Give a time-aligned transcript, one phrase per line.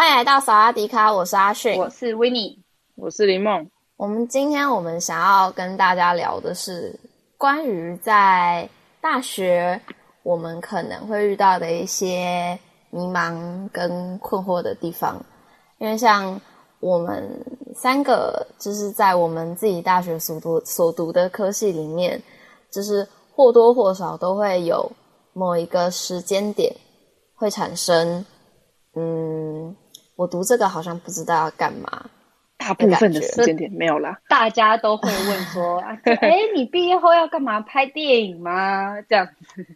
[0.00, 2.58] 欢迎来到萨瓦迪卡，我是阿迅，我是维尼，
[2.96, 3.70] 我是林梦。
[3.98, 6.98] 我们今天我们想要跟大家聊的是
[7.36, 8.66] 关于在
[9.02, 9.78] 大学
[10.22, 15.22] 我们可能会遇到的一些迷茫跟困惑的地方，
[15.76, 16.40] 因为像
[16.80, 17.28] 我们
[17.74, 22.18] 三个就是在我们自己大学所读所读的科系里面，
[22.70, 23.06] 就是
[23.36, 24.90] 或多或少都会有
[25.34, 26.74] 某一个时间点
[27.34, 28.24] 会产生，
[28.96, 29.76] 嗯，
[30.20, 32.04] 我读这个好像不知道要干嘛。
[32.58, 37.58] 大部分的时间点没有啦， 大家都会问说：“哎、欸，你毕业后要干嘛？
[37.62, 39.66] 拍电影吗？”这样子。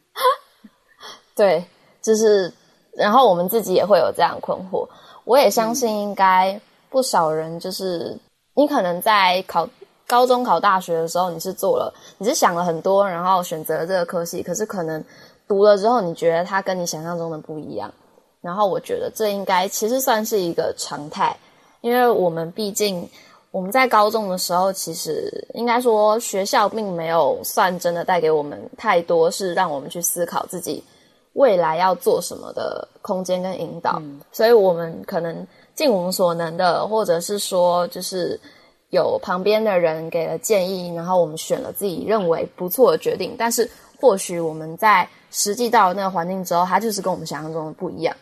[1.34, 1.64] 对，
[2.02, 2.52] 就是，
[2.92, 4.86] 然后我们自己也会有这样的困惑。
[5.24, 8.20] 我也相信，应该不少人就是，嗯、
[8.52, 9.66] 你可能在考
[10.06, 15.02] 高中、考大学的时候，你是做了，你是想了很多，然后选择了这个科系，可是可能
[15.48, 17.90] 读了之后，你觉得它跟你想象中的不一样。
[18.44, 21.34] 然后我觉得这应该其实算是一个常态。
[21.80, 23.08] 因为我们毕竟
[23.50, 30.82] 我们在高中的时候，其实应该说学校并没有算真的带给我们太多是让我们去思考自己
[31.34, 38.40] 未来要做什么的空间跟引导，嗯、所以我们可能尽我们所能的，或者是说就是
[38.90, 43.68] 有旁边的人给了建议，然后我们选了自己认为不错的决定，但是
[44.00, 48.16] 或许我们在实际到了那个环境之后，它就是跟我们想象中的不一样。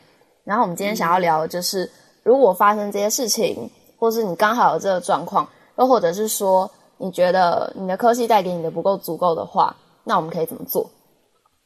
[0.45, 1.91] 然后我们今天想要聊的就是。
[2.25, 5.45] 如果发生这些事情，或是你刚好有这个状况，
[5.77, 10.89] 又或者是说你觉得你的科系带给你的不够足够的话，那我们可以怎么做？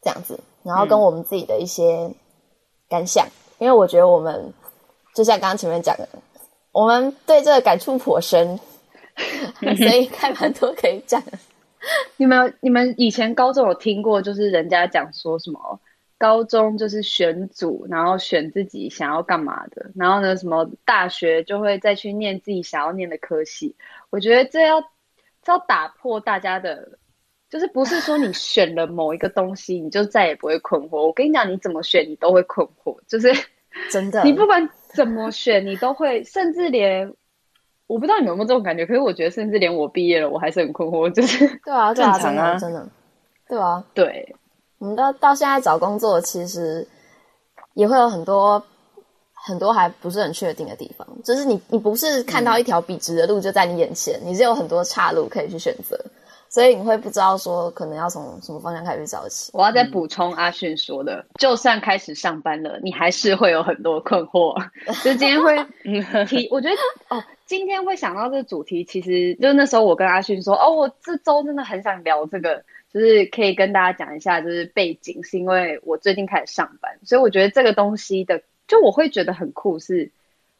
[0.00, 2.10] 这样子，然后跟我们自己的一些
[2.88, 4.50] 感想，嗯、因为我觉得我们
[5.14, 6.08] 就像刚刚前面讲的，
[6.72, 8.58] 我们对这个感触颇深，
[9.60, 11.32] 所以还蛮多可以讲的。
[12.16, 15.78] 你们你们以前高中有听过，就是人家讲说什么？
[16.18, 23.76] 高中就是选组，然后选自己想要干嘛的，然后呢，什么大学就会再去念自己想要念的科系。
[24.10, 24.80] 我觉得这要
[25.42, 26.98] 这要打破大家的，
[27.50, 31.06] 就是不是说你 选了某一个东西，你就再也不会困惑。
[31.06, 33.30] 我跟你讲，你怎么选，你都会困惑，就是
[33.90, 34.22] 真的。
[34.24, 37.12] 你不管怎么选，你都会，甚至连
[37.86, 42.88] 我不知道你有没有这种感觉，可是我觉得，甚至连我毕业了，我还是很困惑，就是对啊，正常啊，真的，
[43.46, 44.34] 对啊，对。
[44.78, 46.86] 我们到到现在找工作，其实
[47.74, 48.62] 也会有很多
[49.32, 51.06] 很多还不是很确定的地方。
[51.24, 55.98] 就是你你不是看到一条笔直的路就在你眼前，嗯、你是有很多岔路可以去选择，
[56.50, 59.50] 所以你会不知道说可能要从什么方向开始找起。
[59.54, 64.54] 我要再补充阿迅说的，嗯、就算开始上班了，你还是会有很多困惑。
[65.02, 65.56] 就今天会
[66.26, 66.76] 提，我觉得
[67.16, 72.62] 哦，今天会想到这个主题，其实就是那时候我跟阿迅说，哦，我这周真的很想聊这个。
[72.96, 80.10] 就是可以跟大家讲一下，就是背景是因为我最近开始上班，所以我觉得这个东西的，就我会觉得很酷，是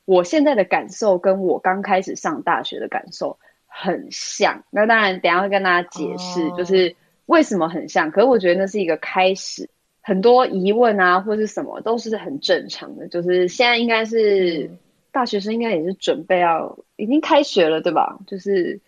[0.04, 4.64] 我现在的感受跟我刚开始上大学的感受很像。
[4.68, 6.94] 那当然，等一下会跟大家解释，就是
[7.24, 8.10] 为什么很像。
[8.10, 9.70] 可是我觉得那是一个开始，
[10.02, 13.08] 很多疑问啊或是什么都是很正常的。
[13.08, 14.70] 就是现在应该是
[15.10, 18.18] 大学生，应该也是准备要已经开学了，对吧？
[18.26, 18.78] 就是。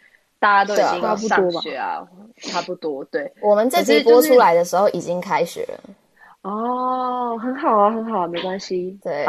[0.41, 2.07] 大家都已经上学啊，
[2.37, 3.05] 差不多。
[3.07, 5.81] 对，我们这集播出来的时候已经开学了。
[6.43, 8.97] 哦，很好啊，很好，没关系。
[9.03, 9.27] 对，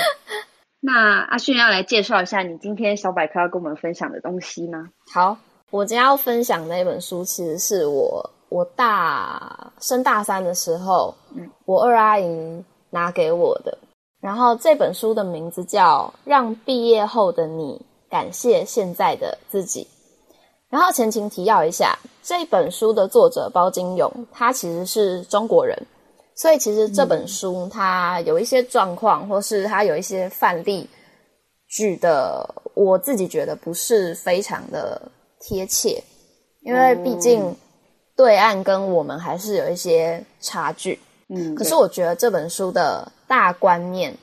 [0.80, 4.88] 那阿迅要来介绍一下你今天小百科要跟我们分享的东西吗？
[5.12, 5.36] 好，
[5.70, 13.76] 我今天要分享的那本书，其实是我我大升大三的时候，嗯，我二阿姨拿给我的。
[14.20, 17.80] 然后这本书的名字叫《让毕业后的你
[18.10, 19.84] 感谢现在的自己》。
[20.68, 25.80] 然后前情提要一下，这本书的作者包金勇，他其实是中国人，
[26.34, 30.88] 所以其实这本书它有一些状况，或是它有一些范例
[31.68, 35.00] 举的，我自己觉得不是非常的
[35.40, 36.02] 贴切，
[36.62, 37.54] 因为毕竟
[38.16, 40.98] 对岸跟我们还是有一些差距。
[41.28, 44.16] 嗯，可是我觉得这本书的大观念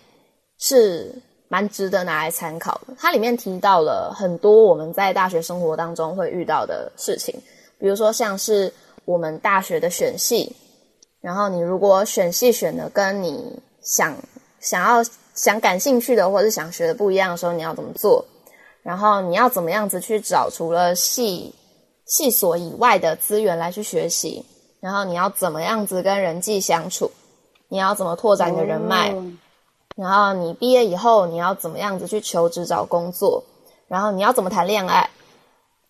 [0.60, 1.14] 是。
[1.54, 2.96] 蛮值得拿来参考的。
[2.98, 7.40] 它里面提到了很多我们在大学生活当中会遇到的事情，
[7.78, 8.74] 比如说像是
[9.06, 10.52] 我们大学的选系，
[11.22, 14.16] 然后你如果选系选的跟你想
[14.62, 18.26] 想要想感兴趣的或者是想学的不一样的时候，你要怎么做？
[18.82, 21.54] 然后你要怎么样子去找除了系
[22.08, 24.44] 系所以外的资源来去学习？
[24.80, 27.12] 然后你要怎么样子跟人际相处？
[27.70, 29.14] 你要怎么拓展你的人脉？
[29.96, 33.44] 然后你毕业以后你要怎么样子去求职找工作？
[33.88, 35.10] 然后你要怎么谈恋爱？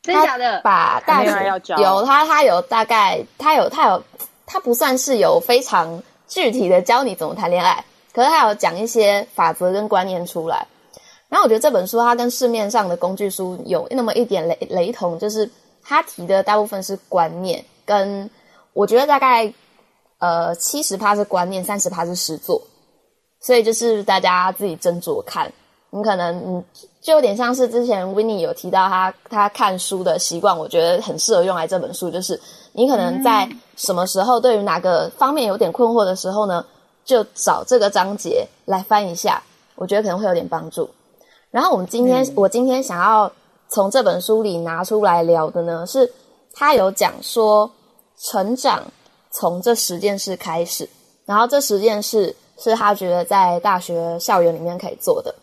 [0.02, 0.60] 真的假的？
[0.62, 4.04] 把大学要有他，他有大概，他有他有，
[4.46, 10.68] 他不算是有非常具体的教你怎么谈恋爱，可是他有讲一些法则跟观念出来。
[11.30, 15.50] 然后我觉得这本书它跟市面上的工具书有那么一点雷雷同，就是
[15.82, 18.30] 他提的大部分是观念，跟
[18.74, 19.52] 我觉得大概
[20.20, 22.62] 呃七十趴是观念，三十趴是实作，
[23.44, 25.52] 所以就是大家自己斟酌看。
[25.92, 26.64] 你可能，嗯，
[27.04, 32.10] 就有点像是之前 Winnie 有提到他他看书的习惯，我觉得很适合用来这本书。
[32.10, 32.40] 就是
[32.72, 36.66] 你可能在什么时候对于哪个方面有点困惑的时候呢，
[37.06, 39.44] 就找这个章节来翻一下，
[39.76, 40.90] 我觉得可能会有点帮助。
[41.52, 43.32] 然后我们今天，嗯、我今天想要
[43.70, 46.12] 从这本书里拿出来聊的呢，是
[46.56, 47.70] 他有讲说
[48.18, 48.82] 成长
[49.30, 50.90] 从这十件事开始，
[51.28, 55.36] 然后这十件事是他觉得在大学校园里面可以做的。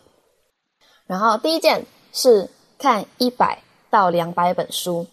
[1.07, 5.05] 然后第一件是看一百到两百本书，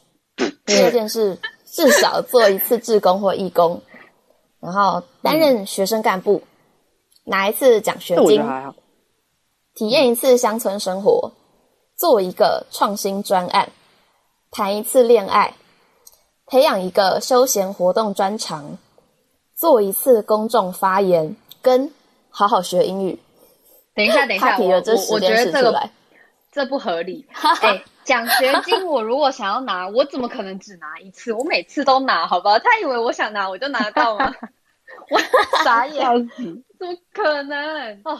[0.64, 3.82] 第二件是至少做一次志工或义工，
[4.60, 6.42] 然后担任学生干部，
[7.24, 8.42] 拿一次奖学金，
[9.74, 11.32] 体验一次乡村生活，
[11.96, 13.70] 做一个创新专案，
[14.50, 15.54] 谈一次恋爱，
[16.46, 18.78] 培养一个休闲活动专长，
[19.56, 21.90] 做一次公众发言，跟
[22.30, 23.18] 好好学英语。
[23.94, 25.90] 等一下， 等一下，我我我觉得这个
[26.52, 27.26] 这不合理。
[27.60, 31.32] 哎，奖学金我如果想要拿，我怎么可能只拿一次？
[31.32, 32.58] 我每次都拿，好不好？
[32.58, 34.32] 他以为我想拿我就拿得到吗？
[35.10, 35.18] 我
[35.64, 36.04] 傻眼，
[36.78, 38.00] 怎么可能？
[38.04, 38.18] 哦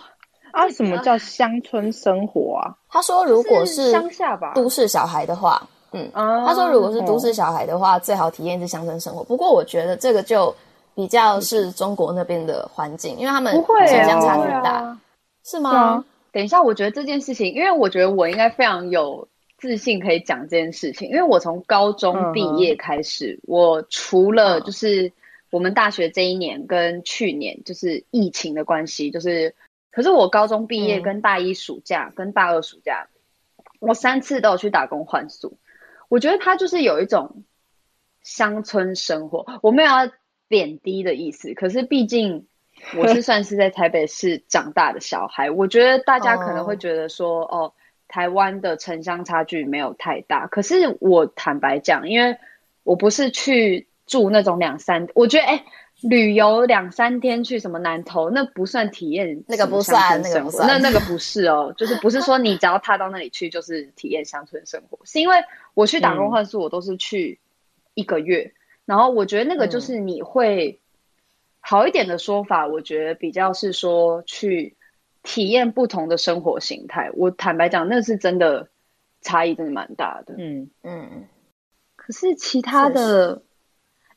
[0.52, 2.74] 啊，什么叫乡村生活啊？
[2.90, 5.62] 他说，如果是乡下吧，都市小孩的话，
[5.92, 9.22] 嗯，他说如果是都市小孩的话，最好体验是乡村生活。
[9.24, 10.54] 不过我觉得这个就
[10.98, 14.98] 比较是中国那边的环境，因为他们城乡差很大。
[15.44, 15.70] 是吗？
[15.70, 19.28] 啊、等一下，我觉得这件事情，因为我觉得我应该非常有
[19.58, 25.12] 自信可以讲这件事情，因为我从高中毕业开始，嗯、我除了就是
[25.50, 29.54] 我们大学这一年跟去年就是疫情的关系，就是
[29.92, 33.06] 可是我高中毕业跟大一暑假、嗯、跟大二暑假，
[33.78, 35.56] 我三次都有去打工换宿，
[36.08, 37.44] 我觉得它就是有一种
[38.24, 40.10] 乡村生活，我没有要
[40.48, 42.46] 贬低的意思，可是毕竟。
[42.96, 47.72] 我是算是在台北市长大的小孩，我觉得大家可能会觉得说，哦，哦，
[48.06, 50.46] 台湾的城乡差距没有太大。
[50.46, 52.38] 可是我坦白讲，因为
[52.84, 55.64] 我不是去住那种两三，我觉得哎，
[56.02, 65.36] 旅游两三天去什么南投，那不算体验，那个不算，那个不算，那那个不是哦，就是不是说你只要踏到那里去就是体验乡村生活，是因为
[65.74, 67.40] 我去打工换宿，我都是去
[67.94, 68.52] 一个月，嗯、
[68.88, 70.80] 然后我觉得那个就是你会。
[71.60, 74.74] 好一点的说法，我觉得比较是说去
[75.22, 77.10] 体验不同的生活形态。
[77.12, 78.68] 我坦白讲，那是真的
[79.20, 80.34] 差异，真的蛮大的。
[80.38, 81.26] 嗯嗯。
[81.96, 83.42] 可是其他的，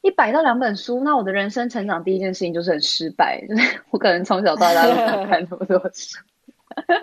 [0.02, 6.20] 一百到两本书，那我的人生成长第一件事情就是很失败，就 是我可能从小到大都没有看那么多书。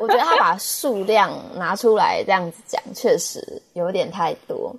[0.00, 4.74] 我觉得他把数量拿出来这样子讲，确实有点太多。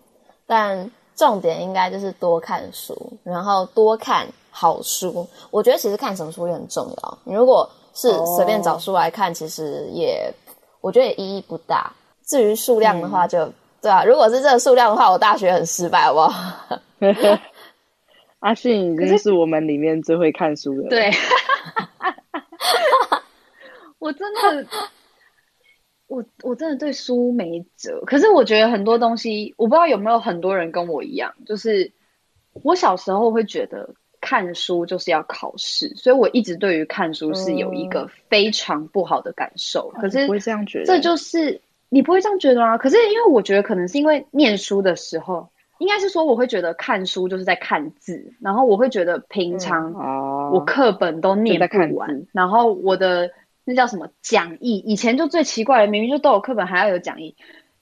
[0.48, 4.26] 但重点应该就是多看书，然后多看。
[4.52, 7.18] 好书，我觉得其实看什么书也很重要。
[7.24, 9.38] 你如果是随便找书来看，oh.
[9.38, 10.30] 其实也
[10.82, 11.94] 我觉得也意义不大。
[12.28, 14.04] 至于数量的话就，就、嗯、对啊。
[14.04, 16.80] 如果是这个数量的话，我大学很失败，好不好？
[18.42, 20.90] 阿信已经是我们里面最会看书的。
[20.90, 21.12] 对，
[24.00, 24.68] 我真的，
[26.10, 28.02] 我我真的对书没辙。
[28.06, 31.90] 可是我觉得很多东西，我不知道有没有很多人跟我一样，就是
[32.64, 33.90] 我小时候会觉得。
[34.22, 39.94] 看书就是要考试，所以我一直对于看书是有一个非常不好的感受。
[39.96, 42.78] 嗯、可是不会这样觉得，这就是你不会这样觉得啊？
[42.78, 45.48] 可是因为我觉得可能是因为念书的时候，
[45.78, 49.94] 应该是说我会觉得看书就是在看字，然后我会觉得平常
[50.52, 53.32] 我课本都念不完，嗯、然后我的
[53.70, 57.36] 那叫什么讲义，以前就最奇怪的，明明就都有课本还要有讲义，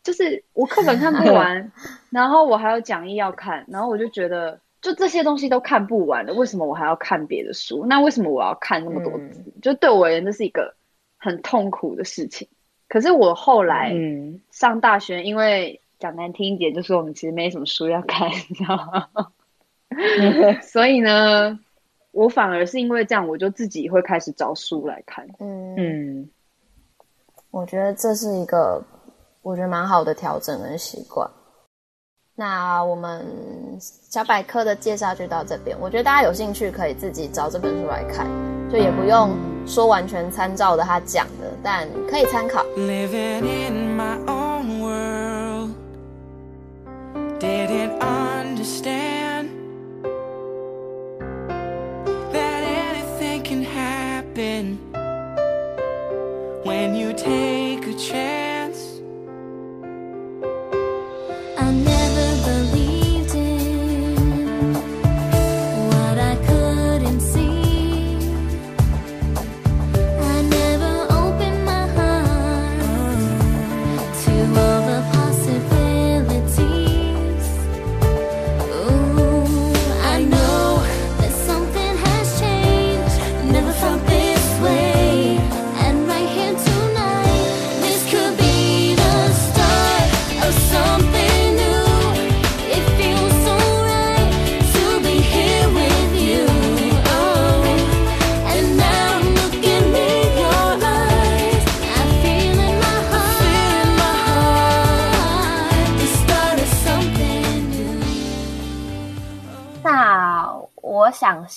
[0.03, 1.72] 就是我课本看不 完，
[2.10, 4.60] 然后我还有讲义要看，然后我就觉得。
[4.79, 7.84] 就这些东西都看不完了，为什么我还要看别的书？
[7.88, 9.44] 那为什么我要看那么多字？
[9.44, 10.75] 嗯、就对我而言，这是一个
[11.17, 12.48] 很痛苦的事情。
[12.88, 13.91] 可是我后来
[14.51, 19.27] 上大学，因为讲难听一点，就是我们其实没什么书要看，你知道吗？
[20.62, 21.60] 所以呢，
[22.17, 25.24] 我反而是因为这样，我就自己会开始找书来看。
[25.39, 26.29] 嗯嗯，
[27.51, 28.83] 我觉得这是一个
[29.43, 31.29] 我觉得蛮好的调整跟习惯。
[32.33, 33.24] 那我们
[33.79, 38.27] 小百科的介绍就到这边，我觉得大家有兴趣可以自己找这本书来看，
[38.67, 42.63] 就也不用说完全参照的他讲的，但可以参考。
[42.75, 45.69] Living in my own world,
[47.39, 49.37] didn't understand
[54.38, 54.77] happen
[56.63, 58.47] when you take a chance.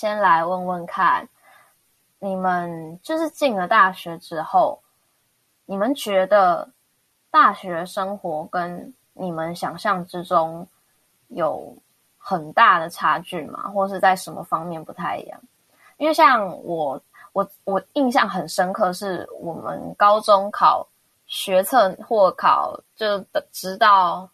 [0.01, 1.29] 先来问问看，
[2.17, 4.81] 你们就是进了大学之后，
[5.67, 6.67] 你们觉得
[7.29, 10.67] 大学生活跟你们想象之中
[11.27, 11.77] 有
[12.17, 13.69] 很大的差距吗？
[13.69, 15.39] 或是在什么方面不太一样？
[15.97, 16.99] 因为像我，
[17.33, 20.83] 我我印象很深刻，是我们高中考
[21.27, 24.27] 学测或考，就直到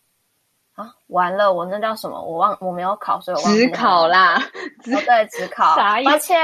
[0.77, 2.21] 啊完了，我那叫什么？
[2.21, 4.41] 我忘，我没有考，所以我忘记指考啦，哦，
[5.05, 6.37] 对，只考， 傻眼抱歉，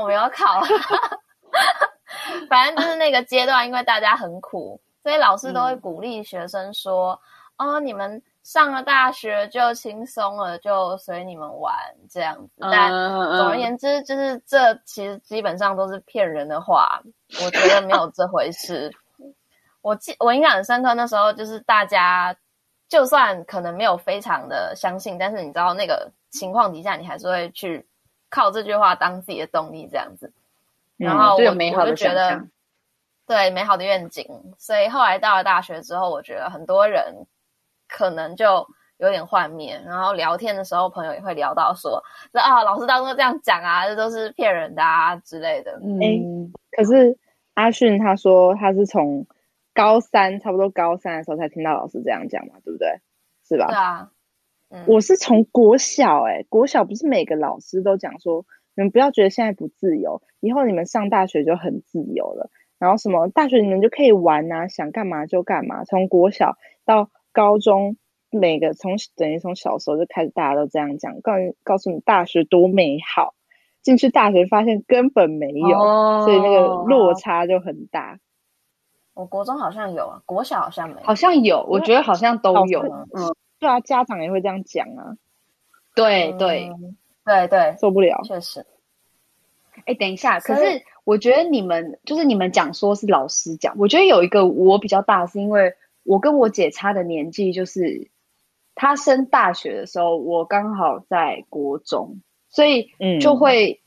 [0.00, 0.62] 我没有考。
[2.48, 7.20] 反正就是那个阶段，因为大家很苦，所以老师都会鼓励学生说
[7.58, 11.74] ：“嗯、哦，你们上了大学就轻松了，就随你们玩
[12.10, 17.02] 这样子。”但总而言之，就是这其实基本上都是骗人的话，
[17.44, 18.90] 我觉得没有这回事。
[19.82, 22.34] 我记我印象很深刻，那时候就是大家
[22.88, 27.86] 就算可能没有非常的相信，但是你知道那个情况底下，你还是会去
[28.30, 30.32] 靠这句话当自己的动力，这样子。
[30.96, 32.42] 然后我、嗯、就有美好的我就觉得，
[33.26, 34.26] 对美好的愿景。
[34.58, 37.14] 所以后来到了大学之后，我觉得很多人
[37.86, 38.66] 可能就
[38.96, 39.80] 有点幻灭。
[39.86, 42.02] 然后聊天的时候，朋友也会聊到说
[42.32, 47.16] ：“说啊，老师当初这样讲啊，这都是骗人的啊之类的。”哎、欸，可是
[47.54, 49.24] 阿迅他说他是从
[49.78, 53.00] 高三，差不多高三的时候才听到老师这样讲嘛，对不对？
[53.46, 53.66] 是吧？
[53.68, 54.10] 对啊。
[54.70, 58.44] 嗯、我是从国小、欸，哎，国小不是每个老师都讲说。
[58.76, 62.48] 你们不要觉得现在不自由，以后你们上大学就很自由了。
[62.78, 65.82] 然后什么大学你们就可以玩啊，想干嘛就干嘛。
[65.82, 67.96] 从国小到高中，
[68.30, 73.34] 每个从等于从小时候就开始，大家都这样讲，告诉告诉你大学多美好。
[73.82, 78.20] 进去大学发现根本没有，哦、所以那个落差就很大。
[79.18, 82.80] 我国中好像有啊，国小好像没有，好像有，我觉得好像都有。
[83.12, 85.16] 嗯，对啊，家长也会这样讲啊。
[85.94, 86.68] 对对。
[86.70, 86.96] 嗯
[87.28, 88.64] 对对，受不了，确实。
[89.84, 98.08] 哎，等一下，可是我觉得你们就是你们讲说是老师讲，我觉得有一个我比较大，是因为我跟我姐差的年纪，就是
[98.74, 103.78] 她升大学的时候，我刚好在国中，所以就会、嗯、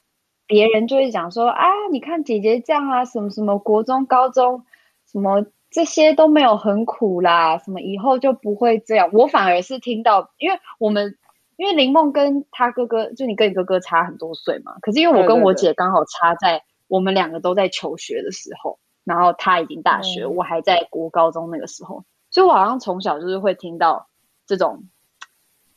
[0.46, 4.66] 别人就会讲说啊，你看姐姐这样啊，什么什么国中、高中
[5.12, 9.10] 什么这些都没有很苦啦，什么以后就不会这样。
[9.14, 11.18] 我反而是听到，因为我们。
[11.58, 14.74] 因为林梦跟他哥哥，就你跟你哥哥差很多岁嘛。
[14.82, 24.08] 可是因为我跟我姐刚好差在我们两个都在求学的时候，然后他已经大学，我还在国高中那个时候，所以我好像从小就是会听到
[24.48, 24.86] 这种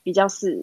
[0.03, 0.59] 比较是，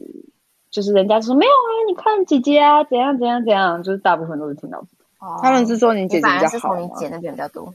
[0.72, 4.80] 就是人家说没有啊，你看姐姐啊，怎样怎样怎样，就是大部分都是听到。
[5.20, 7.72] 哦，他们是说你姐姐比较好，反而是从你姐那边比较多。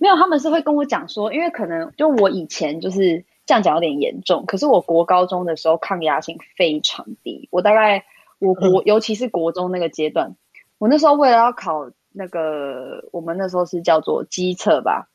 [0.00, 3.24] 没有，他们是会跟我讲说，因为可能就我以前就是。
[3.46, 7.46] 这样讲有点严重，可是我国高中的时候抗压性非常低。
[7.52, 8.02] 我大概
[8.38, 10.34] 我国、嗯、尤其是国中那个阶段，
[10.78, 15.10] 我那时候为了要考那个，我们那时候是叫做基测吧，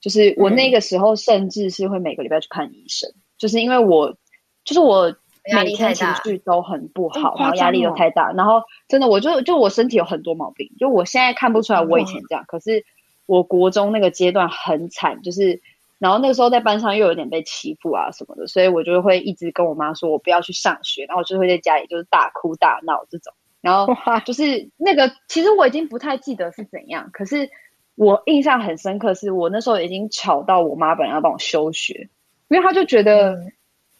[0.00, 4.16] 就是我那个时候甚至是会每个礼拜去看医生，嗯、就是因为我
[4.64, 5.12] 就是我
[5.52, 12.84] 每天情绪都很不好，然后压力又太大，然后真的我就就我身体有很多毛病，就我现在看不出来我以前这样，可是
[13.26, 15.60] 我国中那个阶段很惨，就是。
[15.98, 23.32] 然后那个时候在班上又有点被欺负啊什么的，所以我就会一直跟我妈说，我不要去上学，然后我就会在家里就是大哭大闹这种。
[23.60, 27.48] 然后就是那个，其实我已经不太记得是怎样，可是
[27.94, 32.08] 我印象很深刻，是我那时候已经吵到我妈本来要帮我休学，
[32.48, 33.38] 因为她就觉得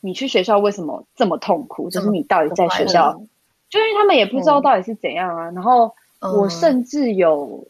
[0.01, 1.89] 你去学校为什么这么痛苦？
[1.89, 3.13] 就是你到底在学校，
[3.71, 5.53] 就因为他们也不知道到底是怎样啊。
[5.53, 7.69] 然后我甚至有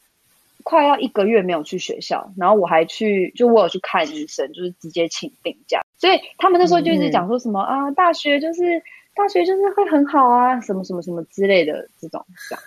[0.62, 5.80] 快要一个月没有去学校，然后我还去，就我有去看医生，就是直接请病假。
[5.98, 8.82] 所以他们那时候就一直讲说什么啊，大学就是。
[9.14, 12.64] 大学就是会很好啊，什么什么什么之类的这种这样，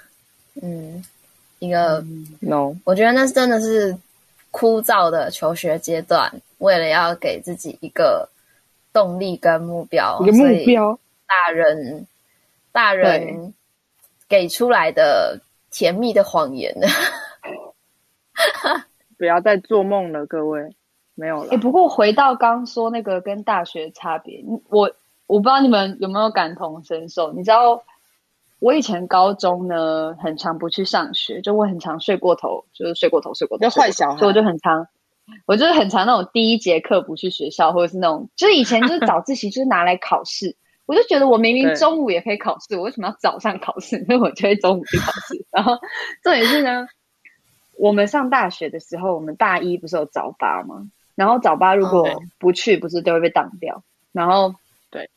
[0.62, 1.04] 嗯，
[1.58, 3.98] 一个、嗯、no，我觉得那真的是
[4.52, 8.30] 枯燥的求学阶段，为了要给自己一个
[8.94, 12.06] 动力跟目标，一个目标，大人
[12.72, 13.52] 大人
[14.30, 16.72] 给出来的甜蜜的谎言，
[19.18, 20.76] 不要再做梦了，各位，
[21.16, 21.52] 没有了。
[21.52, 24.92] 欸，不过回到刚刚说那个跟大学差别，我。
[25.28, 27.34] 我不知道你们有没有感同身受？
[27.34, 27.84] 你知道，
[28.60, 34.88] 我以前高中呢，很常不去上学，就我很常睡过头，就是睡过头，睡过头，就坏小孩，所以我就很常，
[35.48, 44.06] 我就是很常那种第一节课不去学校，或者是那种，就是以前就是早自习就是拿来考试， 我就觉得我明明中午也可以考试，我为什么要早上考试？
[44.06, 45.44] 所 以我就会中午去考试。
[45.50, 45.76] 然后
[46.22, 46.86] 重点是呢，
[47.78, 50.88] 我们上大学的时候，我们大一不是有早八吗？
[51.16, 53.84] 然后早八如果不去，不是都会被挡掉？
[54.12, 54.56] 然后
[54.90, 55.10] 对。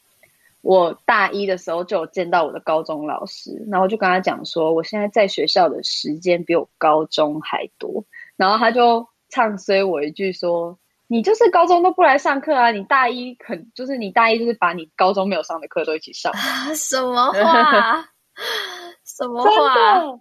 [0.61, 8.05] 我大一的时候就有见到我的高中老师，然后就跟他讲说，我现在在学校的时间比我高中还多，
[8.37, 16.33] 然后他就唱衰我一句说，你就是高中都不来上课啊，你大一肯就是你大一就是把你高中没有上的课都一起上。
[16.75, 18.05] 什么话？
[19.07, 20.21] 什么话？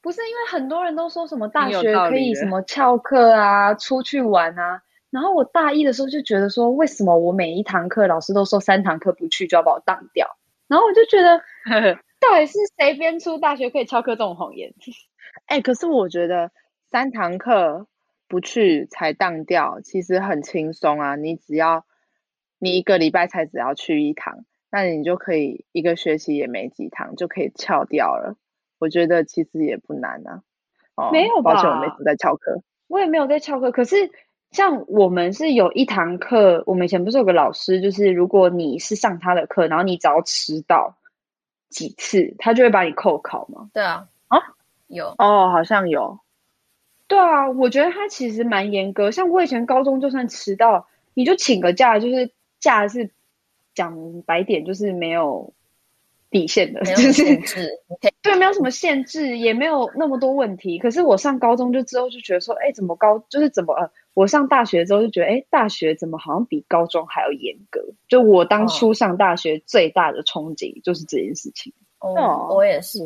[0.00, 4.82] 不是因为很多人都说什么大学可以什么翘课啊，出去玩啊。
[5.10, 10.36] 然后我大一的时候就觉得说，为什么我每一堂课老师都说三堂课不去就要把我当掉？
[10.68, 11.40] 然后我就觉得，
[12.20, 14.74] 到底是谁编出大学可以翘课这种谎言？
[15.46, 16.50] 哎、欸，可是我觉得
[16.90, 17.86] 三堂课
[18.28, 21.16] 不去才当掉，其实很轻松啊。
[21.16, 21.86] 你只要
[22.58, 28.36] 你一个礼拜才只要去一堂，那你就可以一个学期也没几堂就可以翘掉了。
[28.78, 30.42] 我觉得其实也不难啊。
[30.94, 31.54] 哦，没有吧？
[31.54, 34.10] 抱歉，我没在翘课，我也没有在翘课，可是。
[34.50, 40.96] 像我们是有一堂课，我们以前不是有个老师，就是如果你是上他的课，然后你只要迟到
[41.68, 43.68] 几次，他就会把你扣考吗？
[43.74, 44.38] 对啊，啊，
[44.86, 46.20] 有哦，好像有。
[47.08, 49.10] 对啊，我觉得他其实蛮严格。
[49.10, 53.10] 像我以前高中，就算迟到，你就请个假，就是假是
[53.74, 55.52] 讲白点，就是没有
[56.30, 57.22] 底线的，就是
[58.22, 60.78] 对，没有什么限制，也没有那么多问题。
[60.78, 63.90] 可是我上高中就之后就觉得说，哎，怎么高就是怎么呃。
[64.14, 67.80] 我上大学之后就觉得，哎，大学怎么好像比高中还要严格？
[68.08, 71.72] 就我当初上大学最大的憧憬就是这件事情。
[72.00, 72.98] 哦，哦我也是，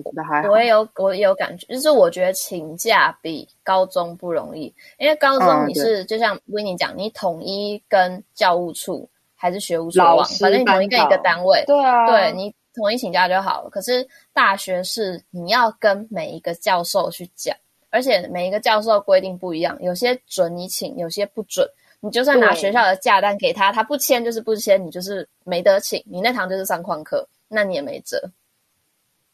[0.49, 13.69] 我也有，我也有感觉，就是我觉得请假比高中不容易，因为高中你是、嗯、就像维尼讲，你统一跟教务处还是学务处网，反正你统一跟一个单位，对啊，对你统一请假就好了。
[13.69, 17.57] 可是大学是你要跟每一个教授去讲。
[17.95, 21.69] 而且每一个教授规定不一样，有些准你请，有些不准。
[22.01, 26.03] 你就算拿学校的假单给他，他不签就是不签，你就是没得请。
[26.07, 28.31] 你那堂就是上旷课，那你也没辙。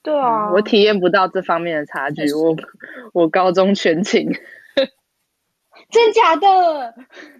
[0.02, 2.32] 对啊，嗯、我体验不到这方面的差距。
[2.32, 2.56] 我
[3.12, 4.28] 我高中全请，
[5.88, 6.48] 真假的？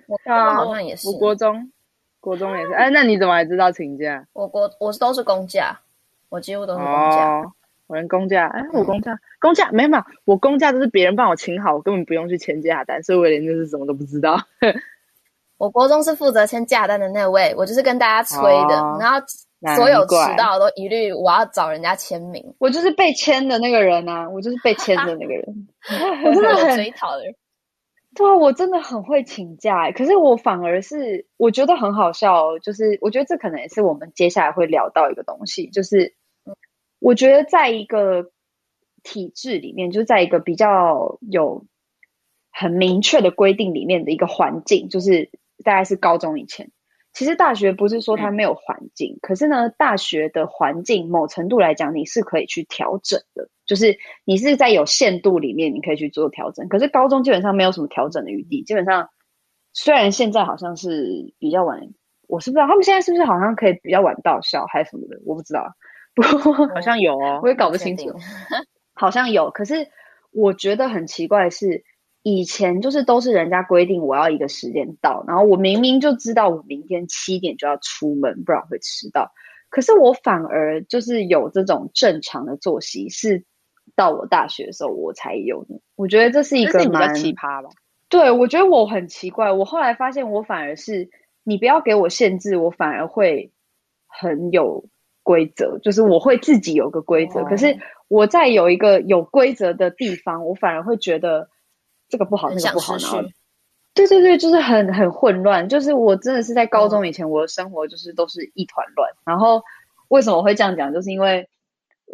[0.07, 1.09] 我好像也是。
[1.09, 1.73] 我国中，
[2.21, 2.73] 国中也是。
[2.75, 4.25] 哎，那你怎么还知道请假？
[4.35, 5.81] 我国我都是公假，
[6.29, 7.41] 我几乎都是公假。
[7.41, 7.53] 哦
[7.89, 10.05] 我连公假，哎，我公假，嗯、公假没有嘛？
[10.27, 14.37] 我公假都是别人帮我请好，我根本不用去签假单，所以我连这是什么都不知道。
[15.57, 18.39] 我国中是负责签假单的那位，我就是跟大家催
[18.69, 19.19] 的，哦、然后
[19.75, 25.69] 所有迟到都一律我要找人家签名，我就是被签的那个人啊，我就是被签的那个人，
[26.27, 27.35] 我真的 很追讨的人。
[28.15, 36.18] 对啊，我真的很会请假，欸，可是我反而是我觉得很好笑，哦，就是我觉得这可能也是我们接下来会聊到一个东西，就是。
[36.99, 38.31] 我觉得在一个
[39.03, 41.65] 体制里面，就是在一个比较有
[42.51, 45.31] 很明确的规定里面的一个环境，就是
[45.65, 46.71] 大概是高中以前。
[47.15, 56.69] 其实大学不是说它没有环境，嗯、可是呢，大学的环境某程度来讲，你是可以去调整的，就是你是在有限度里面，你可以去做调整。
[56.69, 59.09] 可是高中基本上没有什么调整的余地，基本上
[59.73, 61.89] 虽然现在好像是比较晚，
[62.29, 65.75] 我是不知道他们现在是不是好像可以比较晚到校还是什么的，我不知道。
[66.75, 68.13] 好像有哦，我也搞不清楚。
[68.95, 69.89] 好像有，可是
[70.33, 71.85] 我觉得很奇怪的是，
[72.23, 79.31] 以前就是都是人家规定我要一个时间到，然后我明明就知道我明天七点就要出门，不然会迟到。
[79.71, 83.45] 可是我反而就是有这种正常的作息，是
[83.95, 85.81] 到我大学的时候我才有的。
[85.95, 87.69] 我觉得这是一个蛮奇葩吧。
[88.09, 89.53] 对，我觉得我很奇怪。
[89.53, 91.11] 我后来发现，我反而是
[91.45, 93.53] 你不要给我限制，我反而会
[94.07, 94.87] 很有
[95.29, 97.41] 规则，就是我会自己有个规则。
[97.41, 97.77] 哦、可是
[98.09, 101.51] 我在有一个有规则的地方，我反而会觉得
[102.09, 103.21] 这个不好，那个不好，然后
[103.93, 105.69] 对对对，就是很很混乱。
[105.69, 109.11] 就是我真的是在高中以前，我的生活就是都是一团乱。
[109.11, 109.63] 嗯、然后
[110.09, 110.91] 为什么我会这样讲？
[110.95, 111.47] 就是因为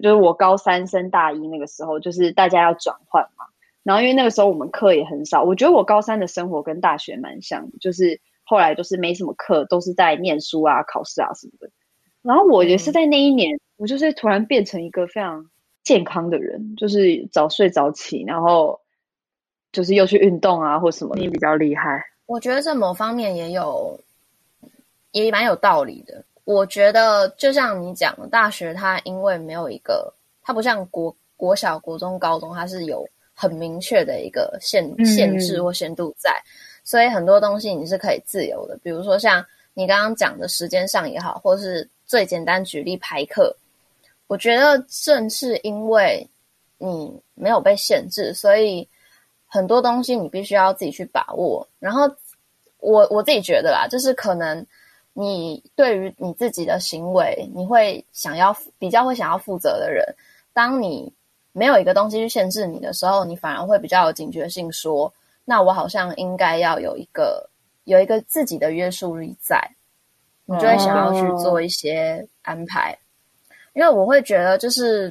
[0.03, 3.45] 就是我高三升大一那个时候，就是大家要转换嘛。
[3.85, 11.71] 然后因为那个时候我们课也很少，我觉得我高三的生活跟大学蛮像，就是后来就是没什么课，都是在念书啊、考试啊什么的。
[12.25, 15.49] 然后我也是在那一年，嗯、我就是突然变成一个非常
[15.85, 18.81] 健康的人，就是早睡早起，然后
[19.71, 21.15] 就是又去运动啊或什么。
[21.17, 23.97] 你比较厉害，我觉得这某方面也有，
[25.13, 26.25] 也蛮有道理的。
[26.45, 33.07] 我觉得就像你讲的，大学它因为没有一个，它不像国国小、国中、高中，它是有。
[33.37, 36.47] 很明确的一个限限制或限度在，嗯、
[36.85, 38.79] 所以很多东西你是可以自由的。
[38.81, 43.57] 比如说像你刚刚讲的时间上也好，或是最简单举例排课，
[44.27, 46.27] 我觉得正是因为
[46.79, 48.89] 你没有被限制，所以
[49.47, 51.67] 很多东西你必须要自己去把握。
[51.79, 52.03] 然后
[52.79, 54.67] 我我自己觉得啦，就是可能
[55.13, 60.05] 你对于你自己的行为，你会想要比较会想要负责的人，
[60.53, 61.13] 当你。
[61.57, 65.15] 没有一个东西去限制你的时候，你反而会比较有警觉性说，
[65.45, 67.49] 那我好像应该要有一个
[67.85, 69.65] 有一个自己的约束力在，
[70.45, 72.91] 你就会想要去做一些安排。
[72.91, 73.57] Oh.
[73.75, 75.11] 因为我会觉得，就是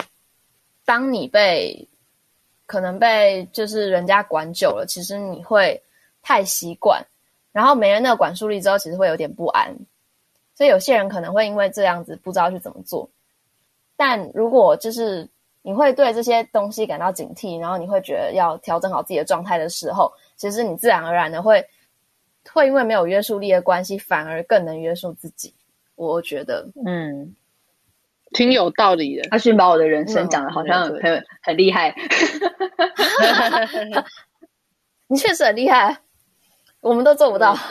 [0.86, 1.88] 当你被
[2.65, 5.82] 可能被就是人家管久了，其实你会
[6.22, 7.06] 太习惯，
[7.52, 9.76] 然后没人那个管束力之后，其实会有点不安。
[10.56, 13.10] 所以有些人可能会因为这样子不知道去怎么做。
[13.96, 15.28] 但如果就是。
[15.65, 21.65] 你会对这些东西感到警惕，然后你会觉得要调整好自己的状态的时候，其实你自然而然的会
[22.51, 25.53] 会因为没有约束力的关系，反而更能约束自己。
[25.95, 27.36] 我觉得，嗯，
[28.32, 29.27] 挺有道理的。
[29.32, 31.95] 阿勋把我的人生讲的好像很、嗯、很厉害，
[35.08, 35.97] 你确实很厉害，
[36.82, 37.56] 我们都做不到。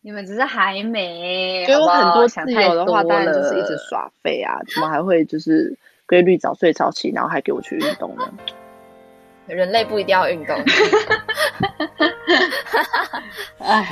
[0.00, 4.56] 你们只是还没，就有很多自由的话，当然就是一直耍废啊！
[4.72, 8.32] 怎么还会就是规律早睡早起，然后还给我去运动呢？
[9.47, 10.55] 人类不一定要运动。
[13.59, 13.83] 哎。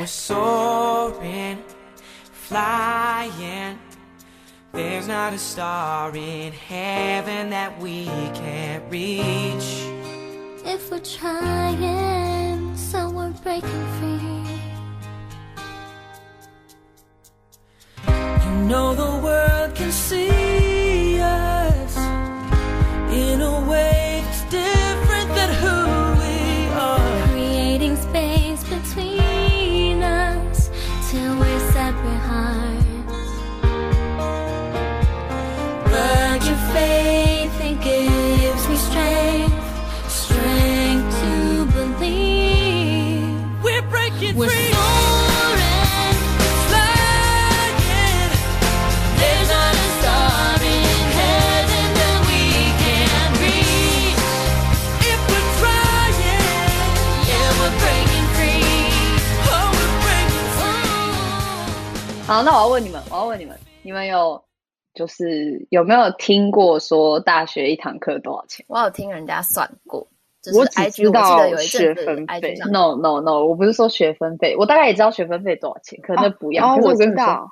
[62.37, 64.45] 好，那我要问你们，我要问你们，你们有
[64.93, 68.63] 就是有没有听过说大学一堂课多少钱？
[68.69, 70.07] 我有听人家算过，
[70.43, 72.55] 就是、我只知道学分费。
[72.71, 76.75] No No No，我不是说学分费，我大概也知道学分费多少钱，可能不一样。
[76.75, 77.49] 哦，我知道，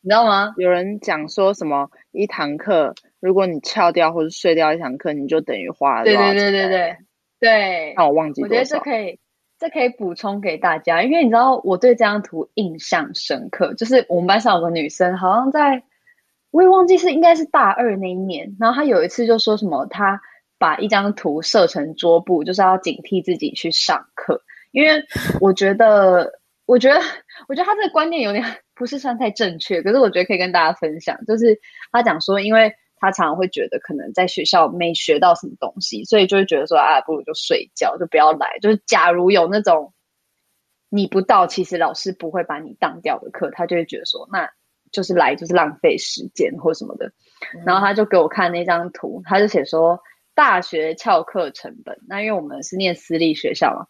[0.00, 0.52] 你知道吗？
[0.56, 6.34] 有人讲说什么一堂课，如果你翘掉或者睡掉一堂课，你就等于花了多少钱？
[6.34, 6.96] 对对对对对
[7.38, 7.94] 对。
[7.96, 9.20] 那我忘记，我觉得这可以。
[9.62, 15.80] 这可以补充给大家，因为你知道我对这张图印象深刻，就是我们班上有个女生，好像在
[16.50, 20.20] 我也忘记是应该是大二那一年，然后她有一次就说什么，她
[20.58, 24.42] 把一张图设成桌布，就是要警惕自己去上课。
[24.72, 25.00] 因为
[25.40, 26.32] 我觉得，
[26.66, 27.00] 我觉得，
[27.46, 28.44] 我觉得她这个观念有点
[28.74, 31.56] 不是算太正确，可是我觉得可以跟大家分享，就是
[31.92, 32.74] 她讲说，因为。
[33.02, 38.58] 他常常会觉得可能在学校没学到什么东西，所以就会觉得说啊，不如就睡觉，就不要来。
[38.62, 39.92] 就是假如有那种
[40.88, 44.48] 你不到，其实老师不会把你当掉的课，他就会觉得说，那
[44.92, 47.06] 就是来就是浪费时间或什么的。
[47.54, 49.98] 嗯、然后他就给我看那张图，他就写说
[50.36, 51.98] 大学翘课成本。
[52.06, 53.86] 那因为我们是念私立学校嘛，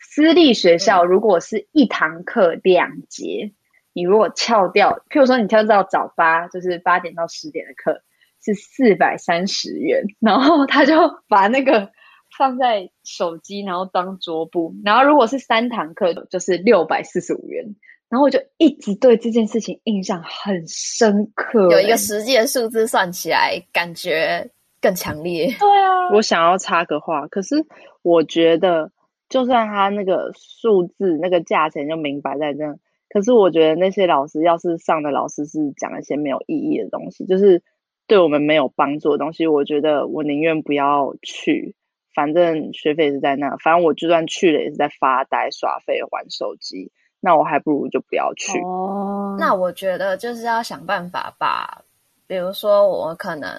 [0.00, 3.54] 私立学校如果是一堂课两节，嗯、
[3.92, 8.00] 你如果翘掉，譬如说你跳到早八，就是八点到十点的课。
[8.44, 10.94] 是四百三十元，然后他就
[11.28, 11.90] 把那个
[12.36, 17.64] 放在手机，然后当桌布，然后如果是三堂课就是六百四十五元，
[18.10, 25.46] 然后我就一直对这件事情印象很深刻，有一个实际的数字算起来感觉更强烈。
[25.58, 27.64] 对啊，我想要插个话，可是
[28.02, 28.90] 我觉得
[29.30, 32.74] 就算他那个数字那个价钱就明摆在那，
[33.08, 37.62] 可是我觉得那些老师要是上的老师是讲一些没有意义的东西，就是。
[38.06, 41.74] 对我们没有帮助的东西，我觉得我宁愿不要去。
[42.14, 46.92] 反正学费是在那，反正我就算去了也是在发呆、耍废、玩手机。
[47.18, 48.60] 那我还不如就不要去。
[48.60, 51.82] 哦，那我觉得就是要想办法把，
[52.26, 53.50] 比如说我可能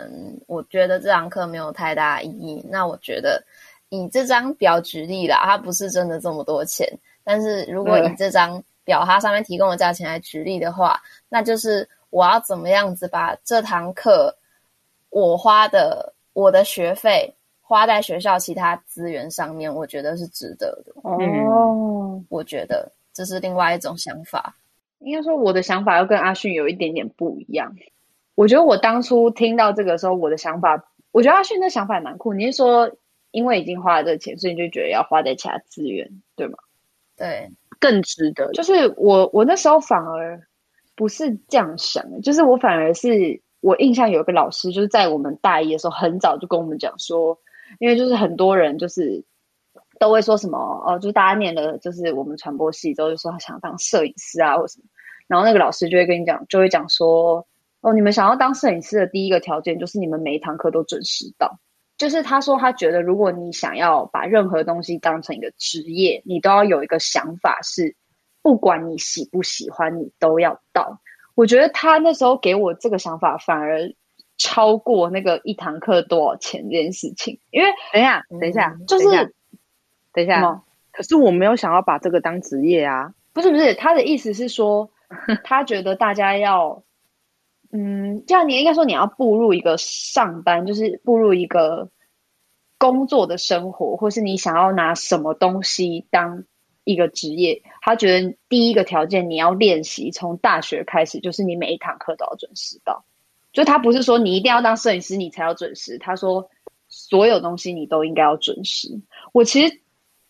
[0.47, 3.43] 我觉得这堂课没有太大意义，那我觉得
[3.89, 6.87] 以这张表举例啦，它不是真的这么多钱。
[7.23, 11.85] 但是如果以这张表它上面提供的价钱来举例的话，那就是。
[12.15, 14.33] 我要怎么样子把这堂课
[15.09, 19.75] 我花的我的学费花在学校其他资源上面？
[19.75, 20.93] 我觉得是值得的。
[21.03, 24.55] 哦，我觉得这是另外一种想法。
[24.99, 27.75] 应该说，我的想法要跟阿训有一点点不一样。
[28.35, 32.33] 我觉得我当初听到这个时候，我的想法，我觉得阿训的想法也蛮酷。
[32.33, 32.89] 你是说，
[33.31, 36.57] 因为已经花了这个钱，所以你就觉得要花在其他资源，对吗？
[37.17, 38.53] 对，更值得。
[38.53, 40.41] 就是我，我那时候反而。
[40.95, 47.37] 不是这样想的，就是我反而是我印象有一个老师，就是在我们大一的时候，很早就跟我们讲说，
[47.79, 49.23] 因为就是很多人就是
[49.99, 54.85] 都会说什么哦，就是大家念了就是我们传播系之后，就说他想当摄影师啊，或什么，
[55.27, 57.45] 然后那个老师就会跟你讲，就会讲说
[57.81, 61.59] 哦，你们想要当摄影师的第一个条件就是你们每一堂课都准时到，
[61.97, 67.97] 就是他说他觉得如果你想要把任何东西当成一个职业，你都要有一个想法是。
[68.45, 71.01] 不管你喜不喜欢，你都要到。
[71.33, 73.91] 我觉得他那时候给我这个想法，反而
[74.37, 77.39] 超过那个一堂课多少钱这件事情。
[77.49, 79.33] 因为等一下，等一下，就是
[80.13, 80.61] 等一下。
[80.91, 83.15] 可是我没有想要把这个当职业啊。
[83.33, 84.91] 不是不是，他的意思是说，
[85.43, 86.83] 他觉得大家要，
[87.71, 91.89] 嗯，这样你应该说你要步入一个上班，就是步入一个
[92.77, 96.43] 工作的生活，或是你想要拿什么东西当。
[96.85, 103.03] 一个职业，他觉得第一个条件你要练习，从大学开始就是你每一堂课都要准时到。
[103.51, 106.49] 就他不是说你一定要当摄影师你才要准时，他说
[106.87, 109.01] 所有东西你都应该要准时。
[109.33, 109.81] 我其实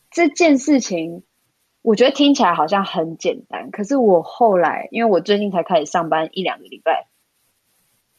[0.10, 1.24] 这件事情，
[1.82, 7.08] 我觉得听起来好像很简单，可是我后来因为我最近才开始上班一两个礼拜，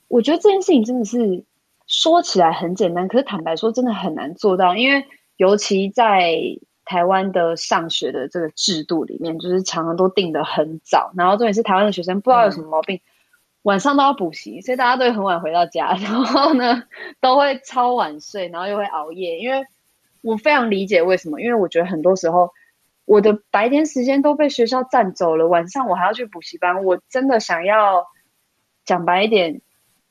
[0.08, 1.44] 我觉得这件事情真的是
[1.86, 5.06] 说起来很简单，可是坦白说真的很难做到，因为
[5.38, 6.58] 尤其在。
[6.86, 13.02] 台湾的上学的这个制度里面，就是常常都定得很早，然后重点是台湾的学生不知道有什么毛病，嗯、
[13.62, 16.84] 晚上都要补习，所以大家都会很晚回到家， 然后呢
[17.20, 19.38] 都会超晚睡，然后又会熬夜。
[19.40, 19.66] 因为
[20.22, 22.50] 我非常理解为什么，因为我觉得很多时候
[23.04, 28.06] 我的白天时间都被学校占走了，晚上我还要去补习班，我真的想要
[28.84, 29.60] 讲白一点，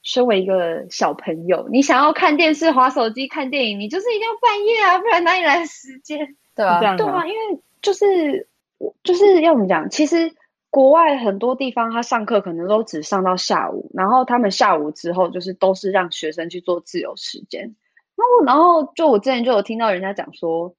[0.03, 6.35] 身为一个小朋友，你想要看电视、滑手机、看电影，你就是一定要半夜啊，不然哪里来的时间？
[6.55, 9.89] 对啊，对啊，因为就是我就是要怎么讲？
[9.89, 10.33] 其实
[10.69, 17.75] 国外很多地方，他上课可能都只上到下午，然后他们下午之后就是都是让学生去做自由时间。
[18.15, 20.73] 然后，然后就我之前就有听到人家讲说，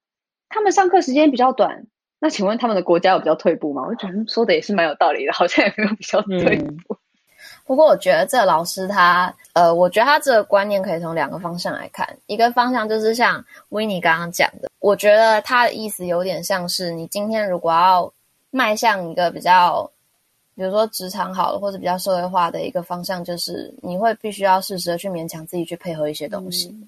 [0.49, 1.85] 他们上课时间比较短。
[2.19, 3.83] 那请问他们的国家有比较退步吗？
[3.87, 6.96] 我觉得说的也是蛮有道理的，好像也没有比较退步。
[7.67, 12.07] 嗯不过我觉得这个老师他，呃，我觉得他这个观念可以从两个方向来看。
[12.25, 18.09] 一个方向就是像维尼刚刚讲的，我觉得他的意思有点像是你今天如果要
[18.51, 19.83] 迈向一个比较，
[20.55, 26.69] 比如说职场好了，或者比较社会化的一个方向，就是你会必须要适时的去勉强自己去配合一些东西。
[26.69, 26.87] 嗯、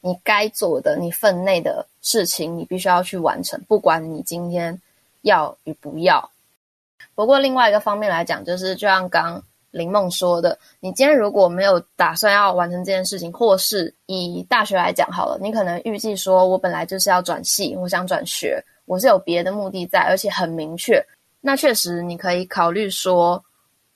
[0.00, 4.80] 你该做的，你分内的事情，你必须要去完成，不管你今天
[5.20, 6.30] 要与不要。
[7.14, 9.42] 不过另外一个方面来讲，就是就像刚。
[9.70, 21.04] 林梦说的：“你今天如果没有打算要完成这件事情，或是以大学来讲好了，你可能预计说，我本来就是要转系，我想转学，我是有别的目的在，而且很明确。
[21.42, 23.44] 那确实你可以考虑说，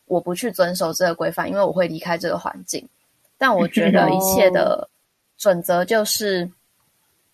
[0.05, 2.87] 我不去遵守这个规范，因为我会离开这个环境。
[3.39, 4.87] 但我觉得 一切的
[5.39, 6.49] 准则就是，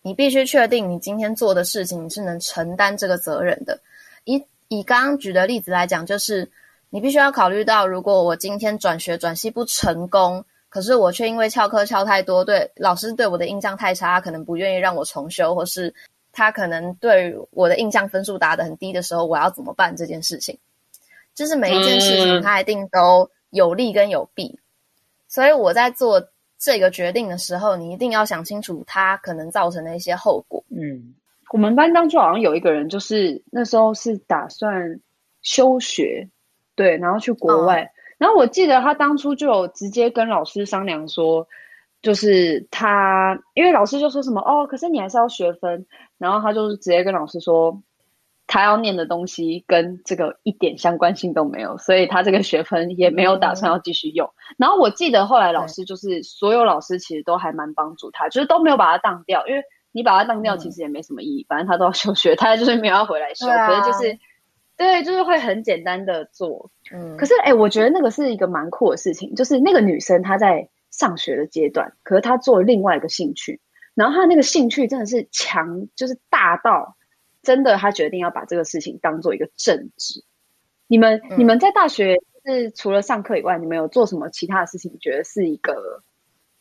[0.01, 3.77] 你必须确定你今天做的事情，你是能承担这个责任的。
[4.23, 6.49] 以以刚刚举的例子来讲，就是。”
[6.89, 15.93] 你必须要考虑到，如果我今天转学转系不成功，可是我却因为翘课翘太多，对老师对我的印象太差，他可能不愿意让我重修，或是
[16.31, 20.57] 他可能对我的印象分数打得很低的时候，我要怎么办这件事情？
[21.35, 24.59] 就是每一件事情，它一定都有利跟有弊。
[25.27, 30.63] 所以我在做这个决定的时候，你一定要想清楚它可能造成的一些后果。
[30.69, 31.13] 嗯，
[31.53, 34.99] 我们班当初好像有一个人，就是那时候是打算
[35.41, 36.27] 休学，
[36.79, 37.81] 对，然后去国外。
[37.83, 41.47] 嗯、然后我记得他当初就有直接跟老师商量说，
[42.01, 45.85] 就是他因为老师就说什么哦，可是你还是要学分，
[46.17, 47.83] 然后他就直接跟老师说。
[48.51, 54.25] 他要念的东西跟这个一点相关性都没有，所以他这个学分也没有打算要继续用。
[54.25, 59.61] 嗯、然后我记得后来老师就是所有老师其实都还蛮帮助他，就是都没有把他当掉，因为
[59.91, 64.17] 你把他当掉其实也没什么意义，嗯、反正他都要休学，他就是没有要回来修，啊、可是就是
[64.79, 66.71] 对，就是会很简单的做。
[66.93, 73.59] 嗯，可是哎、欸，我觉得那个是一个蛮酷的事情，就是那个女生她在上学的阶段，可是她做了另外一个兴趣，
[73.93, 76.95] 然后她那个兴趣真的是强，就是大到。
[77.41, 80.23] 真的，她决定要把这个事情当做一个正职。
[80.87, 84.97] 你们，嗯、你们在大学是除了上课以外，你们有做什么其他的事情？
[84.99, 86.03] 觉得是一个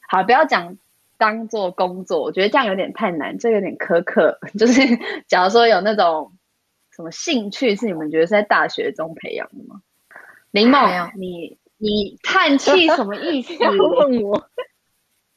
[0.08, 0.76] 好，不要讲
[1.16, 4.38] 当做工作，我觉得这样有点太难，这有点苛刻。
[4.58, 4.80] 就是
[5.26, 6.32] 假如说有那种
[6.98, 9.80] 什么兴趣，是你们觉得是在大学中培养的吗？
[10.50, 13.54] 林梦，你你叹气什么意思？
[13.62, 14.32] 问我。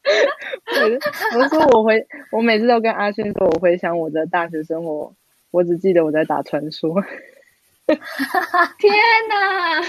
[0.03, 5.13] 我我说我回，我每次都跟阿轩说，我回想我的大学生活。
[5.51, 6.99] 我只记得我在打传说，
[7.85, 7.95] 天
[9.29, 9.79] 哪！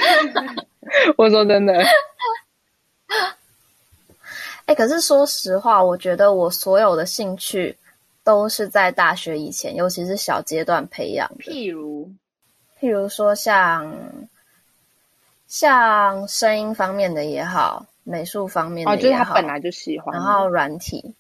[1.17, 1.87] 我说真的，哎、
[4.67, 7.75] 欸，可是说实话，我觉得我所有的兴趣
[8.25, 11.45] 都是在大学以前，尤其是小阶段培养的。
[11.45, 12.11] 譬如，
[12.81, 13.93] 譬如说像
[15.47, 21.15] 像声音方面的也好，美术方面的也好，哦，就是他本来就喜欢，然后软体。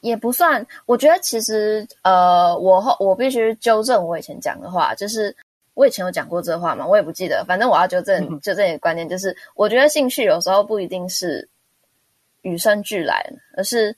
[0.00, 5.34] 也不算，我觉得其实，呃，我后我必须纠正我以前讲的话，就是
[5.72, 11.48] 我以前有讲过这话嘛，我也不记得，反正我要纠正纠正一个观念，就是我觉得兴趣有时候不一定是
[12.42, 13.24] 与生俱来，
[13.56, 13.96] 而是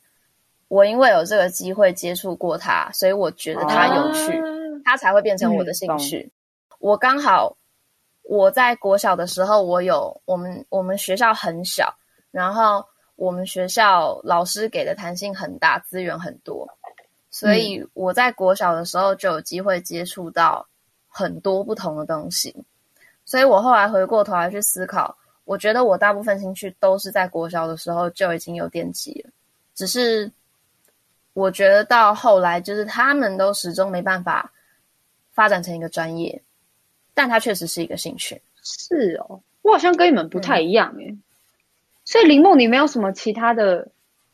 [0.69, 4.43] 我因为有这个机会接触过它，所以我觉得它有趣，
[4.85, 6.31] 它才会变成我的兴趣。
[6.79, 7.57] 我刚好
[8.23, 11.95] 我在国小的时候，我有我们我们学校很小，
[12.31, 12.85] 然后。
[13.19, 16.69] 我们学校老师给的弹性很大，资源很多，
[17.31, 20.69] 所以我在国小的时候就有机会接触到
[21.09, 22.55] 很多不同的东西。
[23.25, 29.31] 所以我后来回过头来去思考，我觉得我大部分兴趣都是在国小的时候就已经有奠基了，
[29.75, 30.31] 只是
[31.37, 34.51] 我觉得到后来，就是他们都始终没办法
[35.35, 36.41] 发展成一个专业，
[37.13, 38.41] 但它确实是一个兴趣。
[38.63, 41.23] 是哦，我好像跟你们不太一样诶、嗯
[42.07, 43.89] 所以林梦，你没有什么其他的？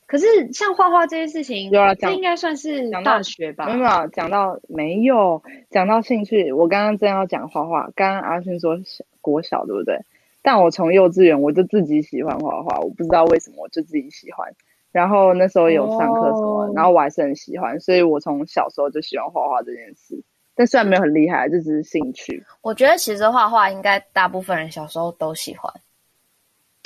[0.07, 3.67] 可是像画画这些事情，有啊，这应该算是大学吧？
[3.67, 6.53] 没有，讲到没有讲到兴趣。
[6.53, 9.99] 我刚刚正要讲画画，刚刚阿勋说小国小对不对？
[10.43, 14.55] 但我从幼稚园我就自己喜欢画画，我不知道为什么我就自己喜欢。
[14.93, 20.23] 然后那时候有上课什么，哦、然后我还是很喜欢，所以我从小时候就喜欢画画这件事。
[20.55, 22.45] 但虽然没有很厉害，就只是兴趣。
[22.61, 25.73] 我觉得其实画画应该大部分人小时候都喜欢。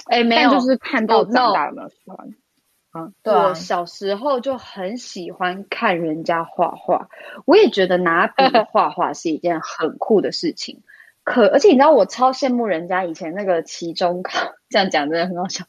[0.07, 2.35] 哎，没有，就是看到长大有没有喜欢？
[2.92, 7.09] 啊，对啊，我小时候就很喜欢看人家画画，
[7.45, 10.81] 我也觉得拿笔 画画是一件很酷的事情。
[11.27, 14.39] 可而且你知道，我超羡慕人家以前那个期中考，
[14.71, 15.65] 这样讲真的很好笑。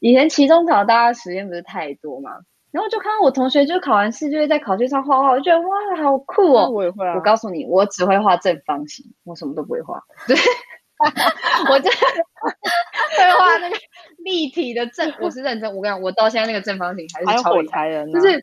[0.00, 2.32] 以前期中考大家时间不是太多嘛，
[2.72, 6.68] 然后就看到我同学就考完试就会在考卷上画画，我就觉得哇，好酷哦！
[6.68, 7.14] 我也会啊。
[7.14, 10.02] 我告诉你，我只会画正方形，我什么都不会画。
[10.26, 10.36] 对。
[11.70, 13.76] 我就 会画那个
[14.24, 15.68] 立体的正，我是认真。
[15.76, 18.42] 我跟你讲，我到现在那个正方形还是超厉害的，就是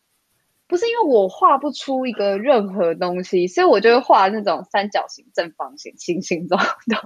[0.67, 6.97] 不是因为我画不出一个任何东西，所以我就会画那种三角形、正方形、星星状的。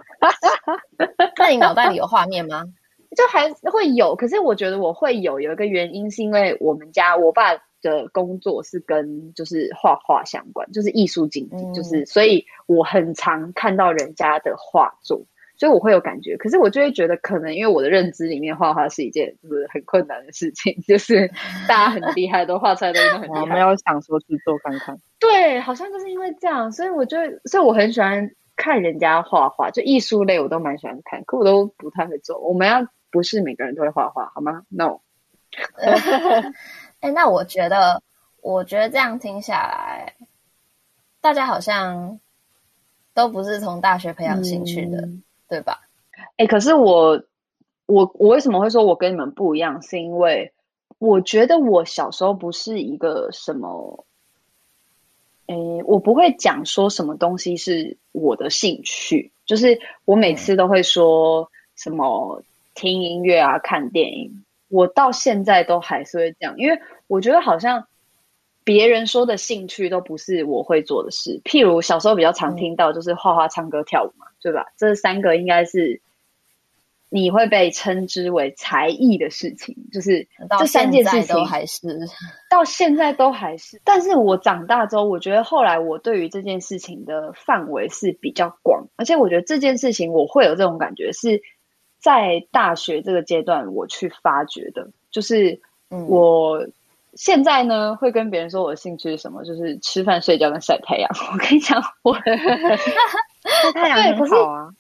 [1.38, 2.64] 那你脑袋里有画面吗？
[3.16, 15.26] 就还会有，可是我觉得我会有有一个原因，是因为我们家我爸的工作是跟就是画画相关，就是艺术经济，就是所以我很常看到人家的画作。
[15.58, 21.28] 所以我会有感觉，可是我就会觉得，可能因为我的认知里面，画画是一件就是很困难的事情， 就是
[21.68, 23.42] 大家很厉害，都画出来的都很厉害。
[23.42, 24.98] 我没有想说去做看看。
[25.20, 32.38] 对，好像就是因为这样，所以我就，所以我很喜欢看人家画画，就艺术类我都蛮喜欢看，可我都不太会做。
[32.40, 35.00] 我们要不是每个人都会画画，好吗？No。
[37.00, 38.04] 哎，那我觉得，
[38.44, 40.14] 我觉得这样听下来，
[41.20, 42.20] 大家好像
[43.14, 44.98] 都不是从大学培养兴趣的。
[45.02, 45.82] 嗯对吧？
[46.38, 47.24] 哎，可是我
[47.86, 49.82] 我我为什么会说我跟你们不一样？
[49.82, 50.52] 是因为
[51.00, 54.06] 我觉得我小时候不是一个什么，
[55.48, 62.42] 哎，我不会讲说什么东西是我的兴趣，就是我每次都会说什么
[62.76, 67.88] 听音乐啊、看电影，我到现在都还是会这样，因为我觉得好像
[68.64, 71.40] 别人说的兴趣都不是我会做的事。
[71.46, 74.66] 譬如小时候比较常听到就是画画、唱歌、跳舞嘛，对吧？
[74.78, 76.02] 这三个应该是
[77.10, 80.28] 你会被称之为才艺的事情，就是
[80.60, 81.88] 这三件事情都还是
[82.50, 83.82] 到现在都还是。
[83.84, 91.42] 但是我长大之后，我觉得后来我对于这件事情的范围是比较广，而且我觉得这件事情我会有这种感觉是。
[92.00, 95.60] 在大学这个阶段，我去发掘的，就是
[95.90, 96.64] 我
[97.16, 101.10] 现在呢会跟别人说我的兴趣是什么，就是吃饭、睡觉跟晒太阳。
[101.34, 102.14] 我跟你讲，我
[103.74, 104.74] 晒太阳很好啊。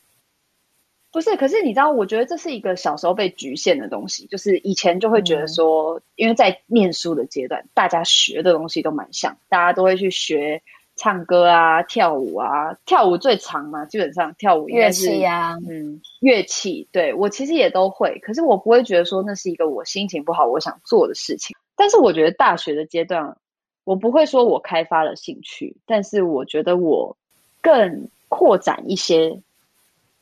[1.12, 10.62] 不是，可是你知道，我觉得这是一个小时候被局限的东西，就是以前就会觉得说，因为在念书的阶段，大家学的东西都蛮像，大家都会去学。
[11.00, 21.56] 唱歌啊，跳舞啊，跳舞最长嘛，基本上跳舞乐器呀、啊，嗯，乐器，对，我其实也都会，可是我不会觉得说那是一个我心情不好我想做的事情。
[21.76, 23.38] 但是我觉得大学的阶段，
[23.84, 27.16] 我不会说我开发了兴趣，但是我觉得我
[27.62, 29.42] 更扩展一些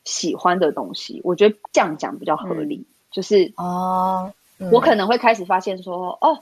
[0.04, 1.22] 喜欢的东西。
[1.24, 6.40] 我觉得这样讲比较合理，嗯、就是哦，嗯、我可能会开始发现说，哦，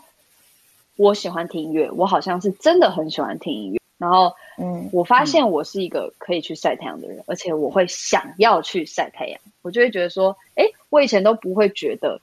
[0.95, 3.79] 我喜欢听音乐，我好像是真的很喜欢听音乐。
[3.97, 9.39] 然后，嗯，我发现我是一个可以去晒太阳的人，嗯、而且我会想要去晒太阳。
[9.61, 12.19] 我就会觉得说，哎，我以前都不会觉得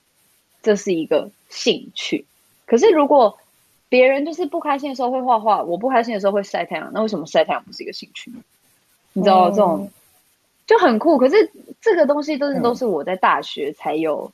[0.62, 2.26] 这是一个兴趣。
[2.66, 3.38] 可是如果
[3.88, 8.38] 别人就是不开心的时候会画画，我不开心的时候会晒太阳，那为什么晒太阳不是一个兴趣呢？
[9.12, 9.90] 你知道、嗯、这种
[10.66, 11.18] 就很酷。
[11.18, 11.50] 可是
[11.80, 14.30] 这个东西都是、嗯、都是我在大学才有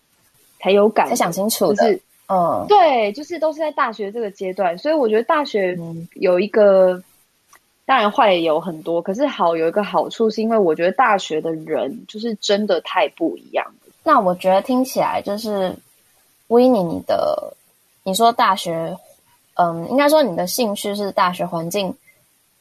[0.61, 1.74] 才有感，才想清楚的。
[1.74, 5.79] 就是、嗯，对，就是都是在大学这个阶段，所以我觉得大学
[6.14, 7.03] 有一个。
[7.89, 13.93] 当然坏也有很多，可是好有一个好处，是因为我觉得大学的人就是真的太不一样了。
[14.03, 15.72] 那我觉得听起来就是
[16.49, 17.55] ，Winnie，你的
[18.03, 18.99] 你说大学，
[19.55, 21.95] 嗯，应该说你的兴趣是大学环境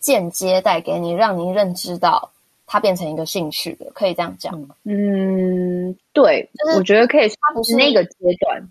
[0.05, 2.29] 间接带给你，让你认知到
[2.67, 4.75] 它变成一个兴趣的，可以这样讲吗？
[4.83, 8.69] 嗯，对，就是我觉得可以，它不是那个阶段，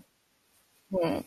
[1.01, 1.23] 嗯。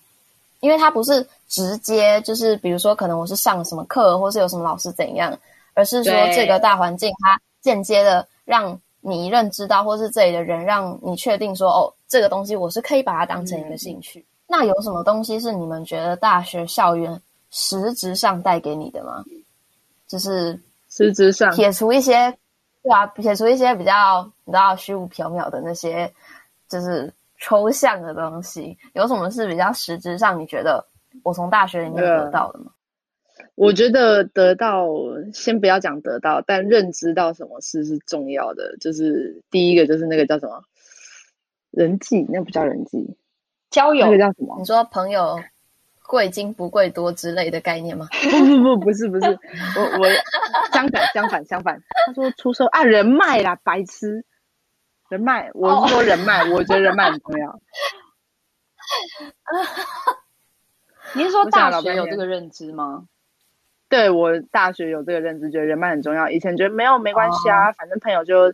[0.61, 5.39] 因为它不是直接，就是比如说，可能我是上什么课，或是有什么老师怎样，
[5.73, 14.19] 而是说这个大环境它间接的让你认知到，或是这里的人让你确定说，哦，这个东西我是可以把它当成一个兴趣。
[14.19, 19.25] 嗯、那有什么东西是你们觉得大学校园实质上带给你的吗？
[20.09, 22.37] 就是实质上撇除一些，
[22.83, 26.13] 对啊，撇除一些比较你知道虚无缥缈的那些，
[26.69, 27.13] 就是。
[27.41, 30.41] 抽象的东西有什么是比较实质上？
[30.41, 30.85] 你觉得
[31.23, 32.73] 我从大学里面得到的吗？
[33.55, 34.89] 我觉得得到，
[35.33, 38.77] 先不要讲得到，但认知到什么事是重要的。
[38.81, 40.61] 就是第一个，就是那个叫什么
[41.71, 43.17] 人际，那不叫人际，
[43.71, 44.57] 交友，那个叫什么？
[44.59, 45.39] 你说朋友
[46.09, 48.09] 贵精不贵多之类的概念吗？
[48.31, 49.27] 不不不，不是不是，
[49.77, 50.09] 我我
[50.73, 54.25] 相反相反相反，他说出售啊人脉啦，白痴。
[55.11, 56.53] 人脉，我是说人脉，oh.
[56.57, 57.59] 我觉得人脉很重要。
[61.17, 63.07] 您是说大学有这个认知吗？
[63.89, 66.29] 对，我大学有这个认知，觉得人脉很重要。
[66.29, 67.75] 以前觉得没有没关系啊，oh.
[67.77, 68.53] 反正朋友就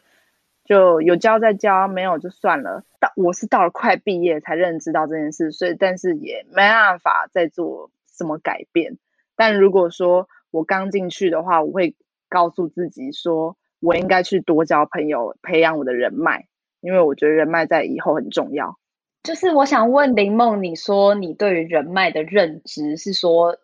[0.65, 2.85] 就有交再交，没有就算了。
[3.01, 8.99] 到我是到了快毕业才认知到这件事，所以但是也没办法再做什么改变。
[9.37, 11.97] 但如果说我刚进去的话，我会
[12.29, 13.57] 告诉自己说。
[13.81, 16.47] 我应该去多交朋友，培养我的人脉，
[16.81, 18.79] 因为我觉得人脉在以后很重要。
[19.25, 23.59] 就是我想问林梦，你说你对于人脉的认知是说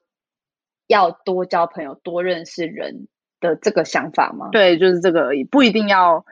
[0.87, 3.09] 要多交朋友、多认识人
[3.41, 4.51] 的这个想法吗？
[4.53, 6.27] 对，就是这个而已，不一定要，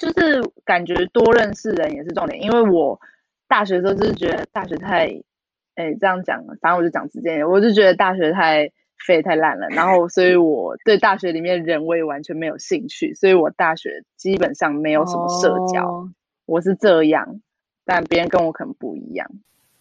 [0.00, 2.42] 就是感觉多认识人也是重点。
[2.42, 3.00] 因为我
[3.46, 5.06] 大学的时候就是觉得大学太，
[5.76, 8.72] 哎，这样讲，反正我就讲直接点，我就觉得大学太。
[9.06, 15.88] 废太烂了，然后所以我对大学里面人我也完全没有兴趣，所以我大学基本上没有什么社交。
[15.88, 16.10] 哦、
[16.44, 17.40] 我是这样，
[17.86, 19.26] 但别人跟我可能不一样。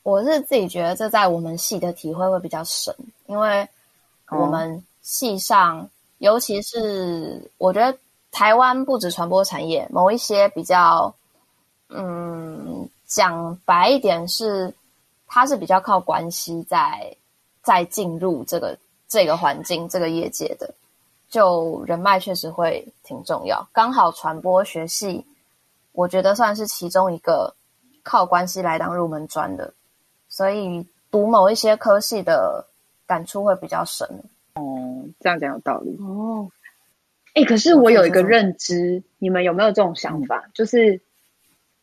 [0.03, 2.95] 我是自己觉得这在我们系的体会会比较深，
[3.25, 3.67] 因为
[4.29, 5.89] 我们系上，哦、
[6.19, 7.97] 尤其是我觉得
[8.39, 11.13] 台湾不止传播产业，某一些比较，
[11.89, 14.73] 嗯，讲白一点是，
[15.27, 17.17] 它是比较靠关系在
[17.61, 18.77] 在进入这个。
[19.09, 20.71] 这个环境，这个业界的，
[21.29, 23.67] 就人脉确实会挺重要。
[23.73, 25.25] 刚好传播学系，
[25.93, 27.55] 我觉得算是其中一个
[28.03, 29.73] 靠关系来当入门专的，
[30.29, 32.67] 所以读某一些科系的
[33.07, 34.07] 感触会比较深。
[34.53, 34.61] 哦，
[35.19, 35.97] 这样讲有道理。
[35.99, 36.47] 哦，
[37.33, 40.43] 哎，可是我有一个认知，你们有没有这种想法？
[40.45, 41.01] 嗯、就是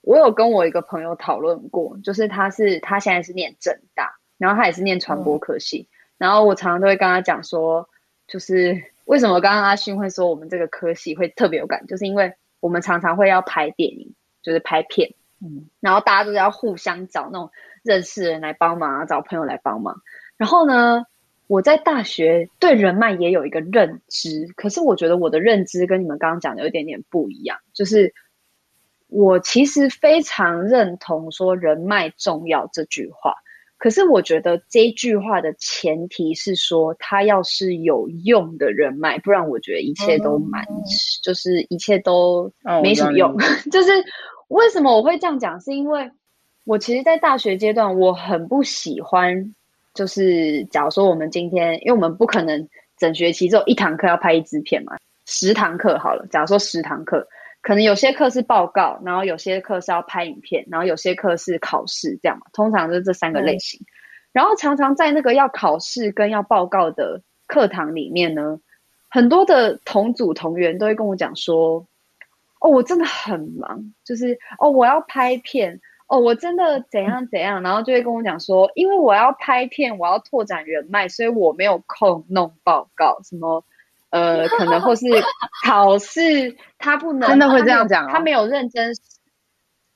[0.01, 7.89] 我有跟我一个朋友讨论过，就是他是他现在是念正大，然后他也是念传播科系，嗯、然后我常常都会跟他讲说，
[8.27, 17.51] 就是为什么刚刚阿勋会说我们这个科系会特别有感，就是因为我们常常会要拍电影，就是拍片，嗯，然后大家都是要互相找那种
[17.83, 20.03] 认识的人来帮忙，找朋友来帮忙，
[20.37, 21.05] 然后呢，
[21.49, 27.59] 我在大学对人脉也有一个认知，可是我觉得我的认知跟你们刚刚讲的有一点点不一样。
[27.73, 28.13] 就是
[29.09, 33.35] 我其实非常认同说人脉重要这句话，
[33.79, 40.83] 可是我觉得这句话的前提是说他要是有用的人脉，不然我觉得一切都蛮，嗯、
[41.23, 43.31] 就是一切都没什么用。
[43.33, 43.37] 哦、
[43.71, 43.91] 就是
[44.49, 45.61] 为什么我会这样讲？
[45.61, 46.11] 是因为
[46.65, 49.55] 我其实，在大学阶段，我很不喜欢。
[49.97, 52.69] 就是假如说我们今天，因为我们不可能
[52.99, 54.95] 整学期只有一堂课要拍一支片嘛，
[55.25, 56.27] 十堂课好了。
[56.31, 57.27] 假如说十堂课，
[57.63, 62.47] 可能有些课是报告，然后有些课是要拍影片，然后有些课是考试，这样嘛。
[62.53, 63.81] 通常就是这三个类型。
[63.81, 63.89] 嗯、
[64.33, 68.61] 然后常常在那个要考试跟要报告的课堂里面呢，
[69.09, 71.87] 很多的同组同员都会跟我讲说
[72.61, 83.65] ：“哦，我真的很忙，就是哦，我要拍片。”哦，我真的怎样怎样，然后就会跟我讲说，因为我要拍片，我要拓展人脉，所以我没有空弄报告，什么
[84.11, 85.05] 呃，可能或是
[85.67, 88.95] 考试，他不能真的会这样讲、哦，他没有认真，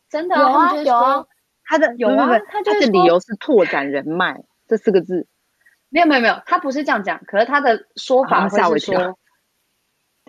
[0.09, 1.27] 真的、啊、有啊有啊，
[1.65, 5.29] 他的有啊，他的理由是拓展人脉这四个字，
[5.91, 9.17] 没有没有没有，他不是这样讲，可是他的说法会是说。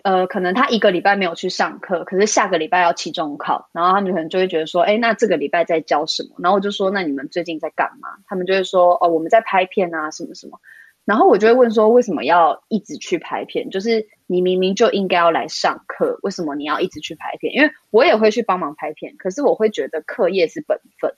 [0.02, 6.36] 呃，可能他一个礼拜没有去上课，可是下个礼拜要期中考，然后他们可能就会觉得说，哎，那这个礼拜在教什么？
[6.38, 8.08] 然后我就说，那你们最近在干嘛？
[8.26, 10.60] 他们就会说，哦，我们在拍片啊，什么什么。
[11.04, 13.70] 然后我就会问说，为什么要一直去拍片？
[13.70, 17.54] 就是你明明就应该要来上课，为什么你要一直去拍片？
[17.54, 21.14] 因为我也会去帮忙拍片，可是我会觉得课业是本分。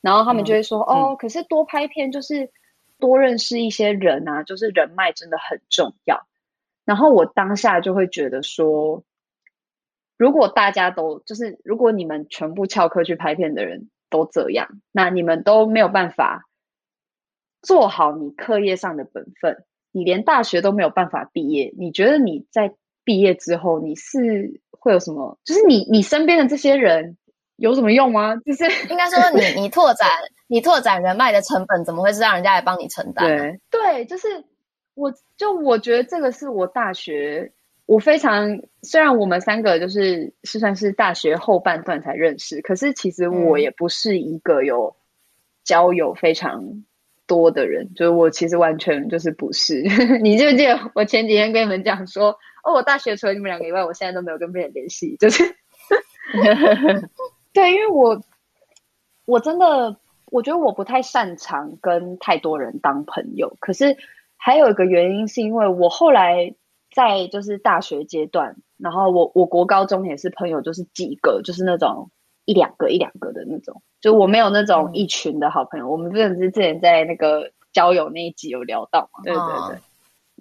[0.00, 2.50] 然后他们就会说，嗯、哦，可是多拍片就是
[3.00, 6.26] 多认识一些人啊，就是人脉真的很重要。
[6.84, 9.02] 然后我当下就会觉得说，
[10.18, 16.44] 如果大家都就是，如果你们全部翘课去拍片的人都这样，那你们都没有办法
[17.62, 21.72] 做好你课业上的本分，你连大学都没有办法毕业。
[21.78, 25.38] 你觉得你在毕业之后，你是会有什么？
[25.42, 27.16] 就是你你身边的这些人
[27.56, 28.36] 有什么用吗？
[28.44, 30.08] 就是应该说你，你你拓展
[30.48, 33.26] 你拓展人脉的成本，怎么会是让人家来帮你承担？
[33.26, 34.44] 对对，就是。
[34.94, 37.52] 我就我觉得这个是我大学，
[37.86, 44.94] 我非常虽然我们三个就是是算是大学后半段才认识，可是其实我也不是一个有
[45.64, 46.84] 交友非常
[47.26, 49.82] 多的人，就是我其实完全就是不是。
[50.22, 52.30] 你记不记得我前几天跟你们讲说，
[52.62, 55.42] 哦，我大学除了你们两个以外，我现在都没有跟别人联系，就是
[57.52, 58.22] 对，因为我
[59.26, 63.96] 我真的我觉得我不太擅长跟太多人当朋友，可是。
[64.44, 66.54] 还有一个原因是因为我后来
[66.94, 72.10] 在就是大学阶段，然后我我国高中也是朋友，就是几个，就是那种
[72.44, 75.86] 一两个一两个的那种，就我没有那种一群的好朋友。
[75.86, 79.22] 嗯、我们不是之前在那个交友那一集有聊到嘛？
[79.24, 79.78] 对对对。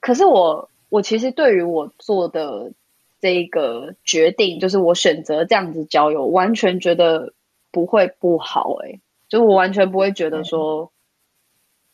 [0.01, 2.74] 可是我我其实对于我做的
[3.22, 7.32] 这个决定，就是我选择这样子交友，完全觉得
[7.72, 10.82] 不会不好哎、欸，就我完全不会觉得说。
[10.82, 10.89] 嗯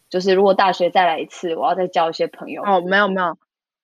[0.10, 2.64] 就是如果大学再来一次，我要再交一些朋友。
[2.64, 3.38] 哦，没有没有，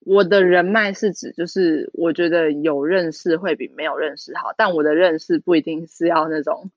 [0.05, 6.71] 我的人脉是指就是我觉得有认识会比没有认识好，但我的认识不一定是要那种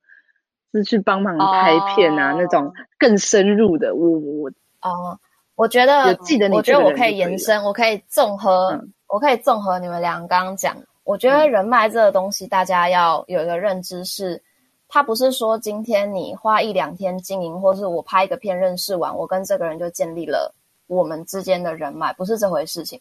[0.73, 2.41] 是去帮忙拍片啊、oh.
[2.41, 3.95] 那种更深入的。
[3.95, 4.51] 我我
[4.83, 5.19] 哦，
[5.57, 10.77] 我觉得记得你，我觉得我可以延伸，我可以综合，嗯、我可以综合你们俩刚刚讲。
[11.05, 14.43] 我觉得人脉这个东西，大家要有一个认知是。
[14.91, 20.55] 他不是说今天你花一两天经营，或是我拍一个片认识完，我跟这个人就建立了
[20.87, 22.99] 我们之间的人脉，不是这回事情。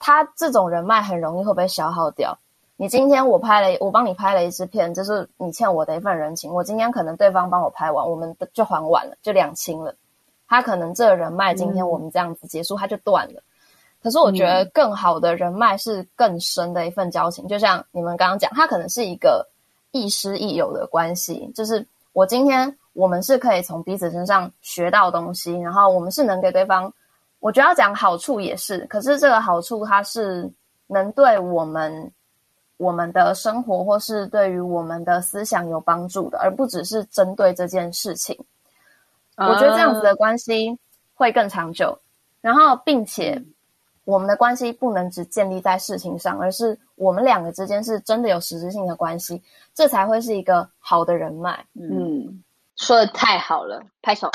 [0.00, 2.36] 他这种人脉很容易会被消耗掉。
[2.76, 6.52] 你今天我拍了，我帮你拍了一支片，这是你欠我的一份人情。
[6.52, 9.94] 我今天可能对方帮我拍完，我们就还完了，就两清了。
[10.48, 13.40] 他可能这人脉今天我们这样子结束，他就断了。
[14.02, 19.48] 可是我觉得更好的人脉是更深的一份交情，就像你们刚刚讲，他可能是一个。
[20.00, 26.92] 亦师亦友的关系，就是我今天我们是可以从彼此身上学到东西，然后我们是能给对方，
[27.40, 30.50] 我觉得要讲好处也是，可是这个好处它是
[30.86, 32.12] 能对我们
[32.76, 38.38] 我们的生活或是对于我们的思想有帮助的，而不只是针对这件事情。
[39.36, 40.78] 我觉得这样子的关系
[41.14, 41.98] 会更长久，
[42.40, 43.42] 然后并且
[44.06, 49.42] 我们的关系不能只建立在事情上，而是我们两个之间是真的有实质性的关系，
[49.74, 51.66] 这才会是一个好的人脉。
[51.74, 52.42] 嗯，
[52.76, 54.30] 说的太好了，拍手。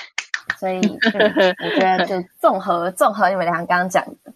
[0.59, 4.34] 所以、嗯、我觉得就 综合综合你们俩刚刚讲的，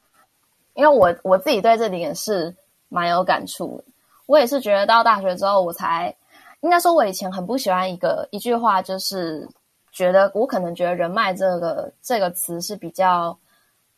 [0.73, 2.55] 因为我我自己对这点也是
[2.87, 3.83] 蛮有感触的。
[4.27, 6.15] 我也是觉得到大学之后，我才
[6.61, 9.45] 应该说，我以前很不喜欢一个一句话，就是
[9.91, 13.37] 觉得我可能觉得人脉这个这个词是比较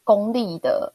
[0.03, 0.91] 功利的。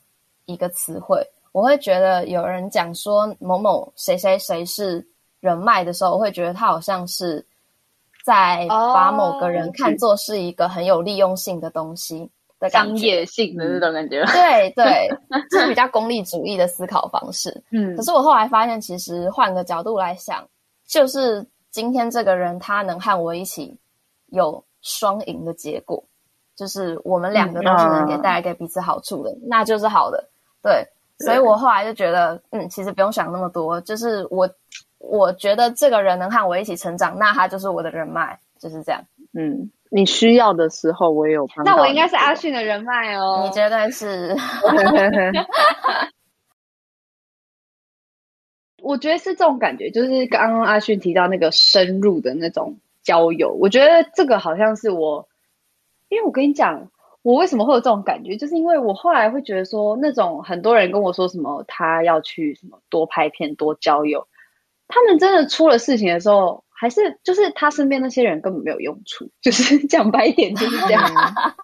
[0.46, 5.06] 一个词汇，我会觉得有人讲说某某谁谁谁是
[5.40, 7.44] 人脉的时候，我会觉得他好像是
[8.24, 12.30] 在把某个人看作是一个很有利用性的东西
[12.60, 14.24] 的感觉，商业性的那种感觉。
[14.26, 15.08] 对对，
[15.50, 17.62] 这是比较功利主义的思考方式。
[17.70, 20.46] 嗯，可是我后来发现，其实换个角度来想，
[20.86, 23.76] 就是今天这个人他能和我一起
[24.26, 26.02] 有双赢的结果，
[26.54, 30.28] 就是我们两个都是能给带来给彼此好处的，嗯，那就是好的。
[30.62, 30.86] 对，
[31.18, 34.48] 所以我后来就觉得，嗯，其实不用想那么多，就是我
[34.98, 39.04] 我觉得这个人能和我一起成长，那他就是我的人脉，就是这样。
[39.32, 41.64] 嗯，你需要的时候我也有帮。
[41.64, 44.36] 那我应该是阿迅的人脉哦，你绝对是。
[48.80, 55.28] 我觉得是这种感觉，就是刚刚阿迅提到那个深入的那种交友，我觉得这个好像是我，
[56.08, 56.91] 因为我跟你讲。
[57.22, 58.36] 我为什么会有这种感觉？
[58.36, 64.26] 就是因为我后来会觉得说，那种很多人跟我说什么，他要去什么多拍片、多交友，
[64.88, 69.30] 他们真的出了事情的时候，还是就是他身边那些人根本没有用处。
[69.40, 71.04] 就是 讲白一点就是这样，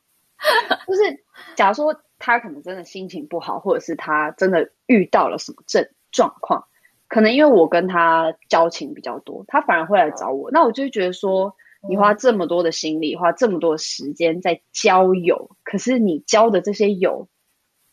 [0.87, 1.25] 就是
[1.57, 6.65] 假如说他可能真的心情不好，或者是他真的遇到了什么症状况，
[7.09, 11.57] 可能因为我跟他交情比较多，他反而会来找我，那我就会觉得说。
[11.87, 17.29] 你花这么多的心力，花这么多的时间在交友，可是你交的这些友，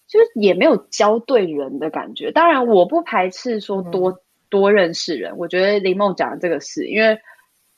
[0.08, 2.32] 就是也没有交对人的感觉。
[2.32, 4.18] 当然，我不排斥说多、嗯、
[4.50, 5.38] 多认识人。
[5.38, 7.20] 我觉得林梦讲的这个是，因为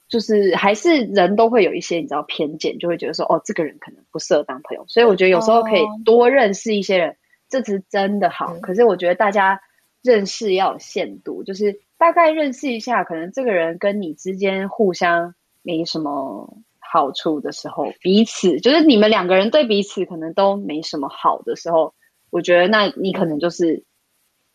[0.08, 4.86] 就是还是人都会有一些你知道偏见，就会觉得说哦，这个人可能不适合当朋友。
[4.88, 7.16] 所以我觉得有时候可以多认识一些人，哦、
[7.49, 8.62] 这是真的好、嗯。
[8.62, 9.60] 可是我觉得大家
[10.01, 15.36] 认识要有限度，就是大概认识一下，可能这个人跟你之间互相。
[15.62, 21.93] 没什么好处的时候，彼此就是你们两个人对彼此可能都没什么好的时候，
[22.30, 23.84] 我觉得那你可能就是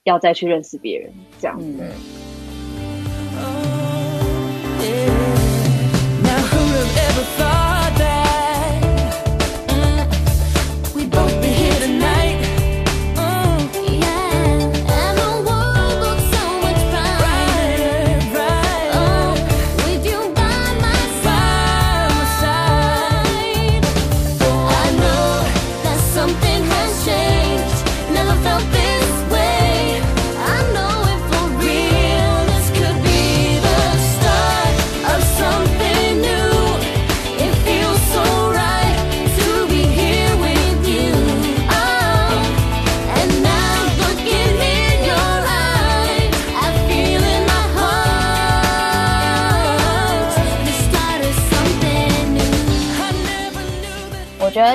[0.04, 2.21] 要再去认识别人这样子。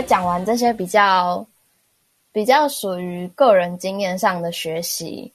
[0.03, 1.45] 讲完这些比较
[2.31, 5.31] 比较属于个人经验上的学习，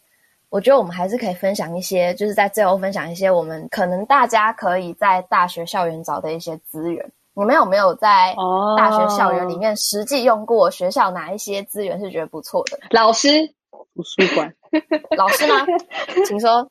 [0.48, 7.10] 我觉得我们还是可以分享一些，就是在最后分享一些我们可能大家可以在大学校园找的一些资源。
[7.34, 8.34] 你们有没有在
[8.76, 12.78] 大学校园里面实际用过学校哪一些资源是觉得不错的？
[12.90, 13.28] 老师、
[13.70, 14.54] 图书馆、
[15.16, 15.66] 老师吗？
[16.26, 16.68] 请说。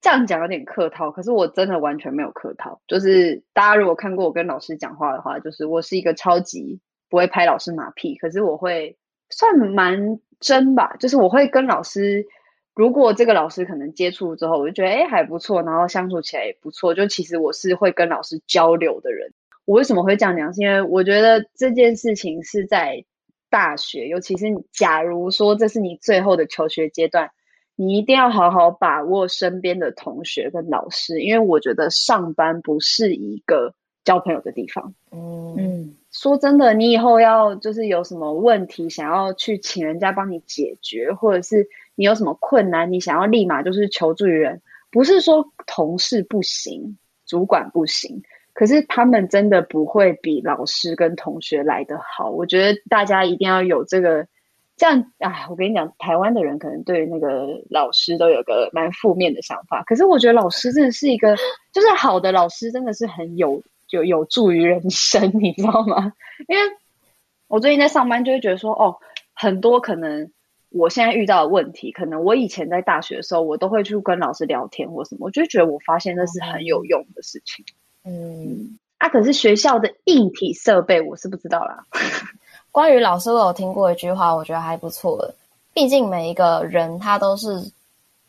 [0.00, 2.80] 这样讲有点客套，可是我真的完全没有客套。
[2.88, 6.80] 就是大家如果看过我跟老师讲话的话，就是我是一个超级。
[7.12, 8.96] 不会拍老师马屁，可是我会
[9.28, 12.24] 算蛮真吧，就是我会跟老师，
[12.74, 19.30] 如果这个老师可能接触之后，我就觉得诶还不错，然后相处起来也不错，就其实我是会跟老师交流的人。
[19.66, 20.54] 我为什么会这样讲？
[20.54, 23.04] 是因为我觉得这件事情是在
[23.50, 27.28] 大学，尤其是假如说这是你最后的求学阶段，
[27.76, 34.94] 你一定要好好把握身边的同学跟老师，因为我觉得上班不是一个交朋友的地方。
[35.10, 35.94] 嗯。
[36.12, 44.60] 说真的，你以后要就是有什么问题想要去请人家帮你解决，或者是你有什么困难，你想要立马就是求助于人，
[44.90, 52.30] 不是说同事不行，主管不行，可是他们真的不会比老师跟同学来得好。
[52.30, 54.26] 我觉得大家一定要有这个，
[54.76, 61.34] 这样哎，我跟你讲，台湾的人可能对那个老师都有个蛮负面的想法，可是我觉得老师真的是一个，
[61.72, 63.62] 就是好的老师真的是很有。
[63.92, 66.14] 就有助于人生， 你知道吗？
[66.48, 66.62] 因为
[67.46, 68.96] 我最近在上班，就会觉得说，哦，
[69.34, 70.32] 很多可能
[70.70, 77.62] 我现在遇到的问题，可能我以前在大学的时候，我都会去跟老师聊天或什么，我就觉得我发现那是很有用的事情。
[78.04, 81.84] 嗯，啊，可是学校的硬体设备我是不知道啦。
[82.72, 85.34] 关于老师，我有听过一句话，我觉得还不错的。
[85.74, 87.70] 毕竟每一个人他都是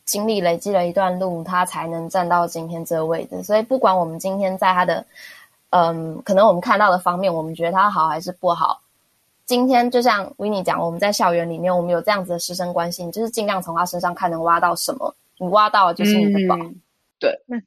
[0.03, 3.41] 经历累积了一段路，他才能站到今天这个位置。
[3.41, 5.05] 所以不管我们今天在他的，
[5.75, 8.79] 嗯，可能我们看到的方面，我们觉得他好还是不好。
[9.43, 16.55] 今天就像 Winnie 讲，我们在校园里面，我们有这样子的师生关系，你就是尽量从他身上看能挖到什么，你挖到的就是你的宝。
[16.63, 16.75] 嗯、
[17.19, 17.57] 对，那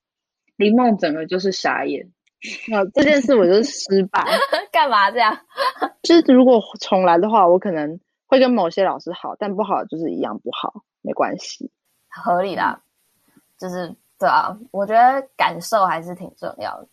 [0.55, 2.09] 林梦整个就是傻眼。
[2.71, 4.25] 那这件事我就是失败，
[4.71, 5.37] 干嘛这样？
[6.03, 11.69] 就是如果重来的话，我可能会跟某些老师好，但不好就是一样不好，没关系，
[12.09, 12.79] 合理的。
[13.59, 16.87] 就是对啊，我觉得感受还是挺重要的。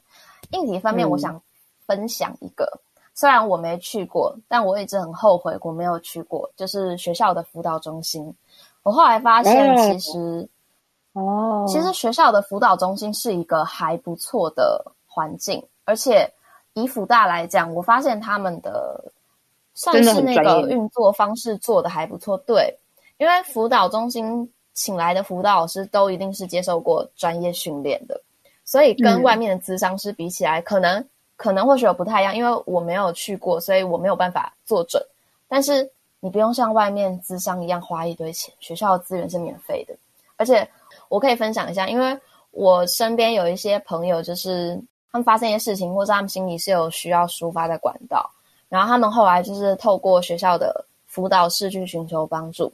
[0.54, 1.39] 硬体方面，我想
[1.86, 2.64] 分享一个。
[2.64, 2.80] 嗯
[3.16, 6.49] 虽然我没去过，但我一直很后悔我没有去过。
[6.56, 8.34] 就是学校的辅导中心，
[8.82, 10.49] 我后来发现，其实
[11.14, 16.28] 哦，其实学校的辅导中心是一个还不错的环境，而且
[16.74, 19.12] 以辅大来讲，我发现他们的
[19.76, 22.36] 算是那个运作方式做的还不错。
[22.47, 22.76] 对，
[23.20, 28.20] 因为辅导中心请来的辅导老师都一定是接受过专业训练的，
[28.66, 31.05] 所以跟外面的咨商师比起来，嗯、可能。
[31.36, 35.03] 可能或许有不太一样，因为我没有去过，所以我没有办法做准。
[35.47, 35.89] 但是
[36.20, 39.95] 你不用像外面咨商一样花一堆钱，学校的资源是免费的。
[40.38, 40.66] 而且
[41.09, 42.18] 我可以分享一下，因为
[42.51, 44.80] 我身边有一些朋友，就是
[45.11, 48.30] 他们发生一些事情，或者他们心里是有需要抒发的管道，
[48.70, 52.72] 然后他们后来就是透过学校的辅导室去寻求帮助。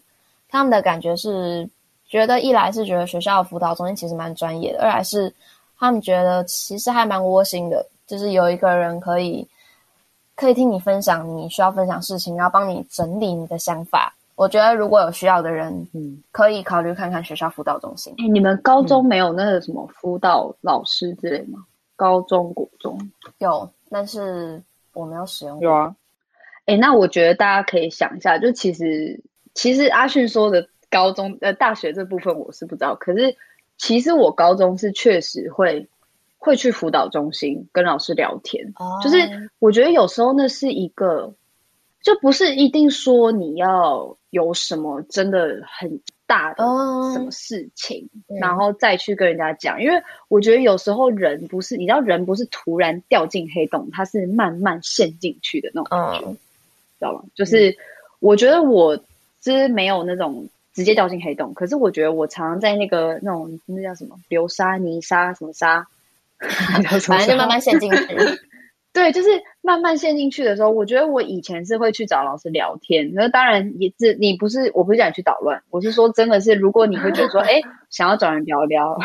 [0.50, 1.68] 他们的感觉是
[2.08, 5.34] 觉得，一来是觉得学校的辅导中心其实蛮专业的，二来是
[5.80, 7.86] 他们觉得其实还蛮窝心的。
[8.06, 9.48] 就是有一个人可以
[10.36, 14.14] 可以听你分享你需要分享事情，然后帮你整理你的想法。
[14.36, 18.14] 我觉得如果有需要的人，嗯，可以考虑看看学校辅导中心。
[18.18, 21.60] 哎，你们高中没有那个什么辅导老师之类吗？
[21.60, 21.66] 嗯、
[21.96, 22.98] 高中、国中
[23.40, 24.64] 有，但是
[24.94, 25.64] 我没有使用过。
[25.66, 25.96] 有啊。
[26.66, 29.22] 哎，那我觉得大家可以想一下，就其实
[29.54, 33.36] 其实阿迅说的高中呃大学这部分我是不知道，可是
[33.80, 35.88] 其实我高中是确实会。
[36.42, 39.04] 会去辅导中心跟老师聊天，oh.
[39.04, 41.34] 就是我觉得有时候那是一个，
[42.02, 46.64] 就不是一定说你要有什么真的很大的
[47.12, 48.42] 什么事情，oh.
[48.42, 56.36] 然后再去跟人家讲，因为我觉得有时候人不是，你知道人不是突然掉进黑洞，他是慢慢陷进去的那种感觉，oh.
[56.36, 56.40] 知
[57.02, 57.24] 道吗？
[57.36, 57.76] 就是
[58.22, 58.96] 我觉得我
[59.42, 60.48] 其实没有那种
[60.80, 65.86] 直接掉进黑洞，可是我觉得我常常在那个那种那叫什么流沙、泥沙 什么沙。
[66.40, 67.98] 反正就慢慢陷进去，
[68.94, 69.28] 对，就是
[69.60, 73.12] 慢慢陷进去的时候，我觉得我以前是会去找老师聊天。
[73.14, 77.60] 那当然也是，你不是，我不是叫你去捣乱，我是说真的是，如果你会觉得说， 哎，
[77.90, 78.98] 想要找人聊聊，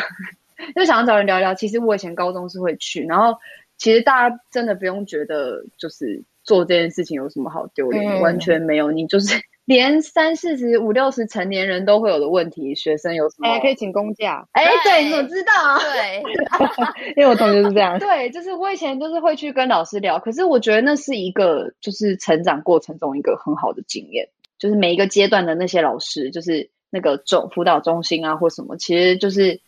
[0.77, 1.53] 就想要找人聊聊。
[1.53, 3.37] 其实我以前高中是会去，然后
[3.77, 9.35] 其实大家真的不用觉得就是做这件事情有什么好丢脸，嗯、完全没有，你就是。
[9.65, 13.49] 连三四十五六十成年人都会有的问题，学生有什么？
[13.49, 14.47] 哎，可以请公假。
[14.51, 15.79] 哎，对，你怎么知道啊？
[15.79, 16.23] 对，
[17.17, 17.97] 因为我同学是这样。
[17.99, 29.59] 对，就是我以前就是会去跟老师聊，可是我觉得那是一个就是成长过程中一个很好的经验，就是每一个阶段的那些老师，就是那个中辅导中心啊或什么，其实就是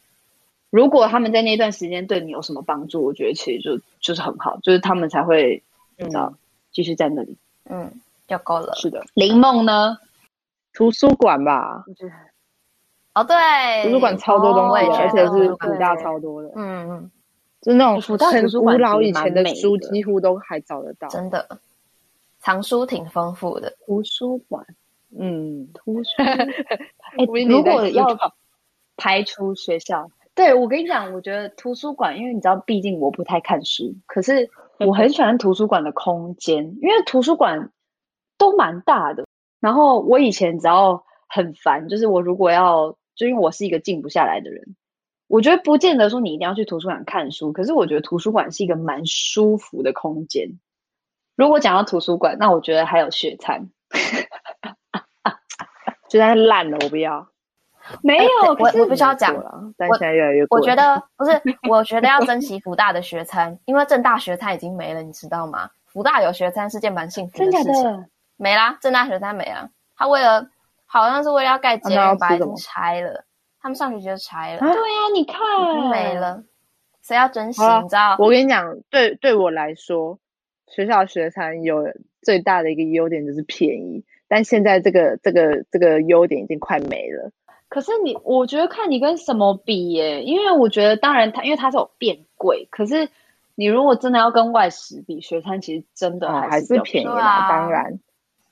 [0.70, 5.64] 如果他们在那段时间对你有什么帮助，我觉得其实就就是很好，就是他们才会
[5.98, 6.36] 你知道
[6.72, 7.36] 继续在那里。
[7.68, 8.00] 嗯。
[8.28, 8.74] 就够了。
[8.76, 9.98] 是的，林梦呢？
[10.74, 11.84] 图书馆吧。
[13.16, 13.36] 哦，对，
[13.86, 16.52] 图书馆超多东西，而且是古大超多的。
[16.56, 17.12] 嗯嗯，
[17.62, 21.08] 就是那种很古老以前的书，几乎都还找得到。
[21.08, 21.58] 真的，
[22.38, 23.76] 藏书挺丰富的。
[23.88, 24.68] 图书馆，
[25.18, 26.10] 嗯，图书。
[26.22, 28.06] 哎，如果要
[28.98, 37.72] 排除学校，对，我跟你讲，我觉得图书馆，因为你知道，毕竟我不太看书，可是我很喜欢图书馆的空间，因为图书馆。
[38.38, 39.26] 都蛮大的，
[39.60, 44.76] 然后我以前只要很烦，就是我如果要，就因为我是一个静不下来的人，
[45.28, 50.60] 我觉得不见得说你一定要去图书馆看书，可是我觉得图书馆是一个蛮舒服的空间。
[51.36, 53.70] 如果讲到图书馆，那我觉得还有学餐，
[56.10, 57.28] 觉得它烂了，我不要。
[58.02, 58.30] 没有，
[58.60, 60.46] 我我不需要讲了，但现在越来越。
[60.52, 65.70] 我觉得不是，我觉得要珍惜福大的学餐，因为正大学餐已经没了，你知道吗？
[65.86, 67.74] 福大有学餐是件蛮幸福的事情。
[67.74, 68.10] 真的。
[68.38, 69.70] 没啦，正大学餐没了。
[69.96, 70.48] 他为了
[70.86, 73.26] 好像是为了要盖捷运，把已经拆了。
[73.60, 74.60] 他们上学期就拆了。
[74.60, 76.44] 对呀，你看，没了。
[77.02, 77.62] 谁要珍惜？
[77.82, 78.16] 你知道？
[78.20, 80.20] 我跟你讲，对对我来说，
[80.68, 81.86] 学校学餐有
[82.22, 84.06] 最大的一个优点就是便宜。
[84.28, 87.32] 但现在这个这个这个优点已经快没了。
[87.70, 93.10] 可是你，我觉得看你跟什么比耶，因为我觉得当然它，因为它是有变贵，可是
[93.56, 98.00] 你如果真的要跟外食比，学餐其实真的还是，还是便宜啦，当然。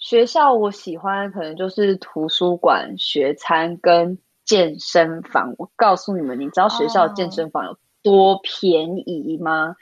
[0.06, 5.56] 学校我喜欢可能就是图书馆、学餐跟健身房。
[5.58, 9.70] 我告诉你们，你知道学校健身房有多便宜吗？
[9.70, 9.76] 哦、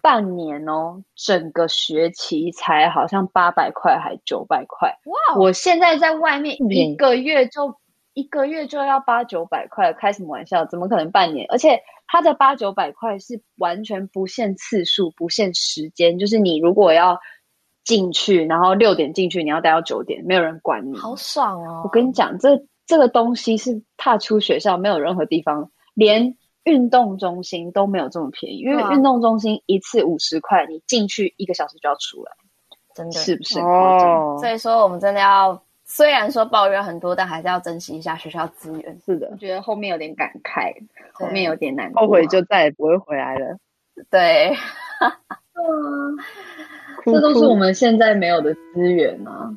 [0.00, 4.88] 半年哦，整个学期才好像八百块还九百块。
[5.06, 5.36] 哇！
[5.36, 7.74] 我现在在外面一个月就、嗯、
[8.14, 10.64] 一个月就要八九百块，开什么玩笑？
[10.64, 11.44] 怎么可能半年？
[11.50, 17.18] 而且它的八九百块是完全不限次数、不限时间，就是你如果要。
[17.86, 21.82] 进去，然后六点进去，你要待到九点，没有人管你，好爽哦！
[21.84, 28.56] 我跟你讲，这这个东西是踏出学校，没有任何地方，连运动中心都没有这么便宜。
[28.58, 32.32] 因为运动中心一次五十块，你进去一个小时就要出来，
[32.92, 33.60] 真的是不是？
[33.60, 39.00] 哦，所以说我们真的要，虽然说抱怨很多，但还是要珍惜一下学校资源。
[39.06, 40.74] 是的，我觉得后面有点感慨，
[41.12, 43.56] 后面有点难过，后悔就再也不会回来了。
[44.10, 44.52] 对。
[45.56, 46.18] 嗯，
[47.12, 49.50] 这都是我们现在没有的资源啊。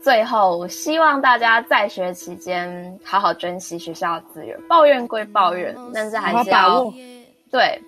[0.00, 6.92] 最后我希望大家在学期间好好珍惜学校的资源抱怨归抱怨但是还是要
[7.50, 7.80] 对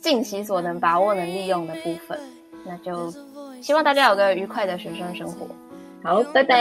[0.00, 2.18] 尽其所能把握能利用的部分
[2.64, 3.12] 那就
[3.60, 5.46] 希望大家有个愉快的学生生活。
[6.02, 6.56] 好拜拜。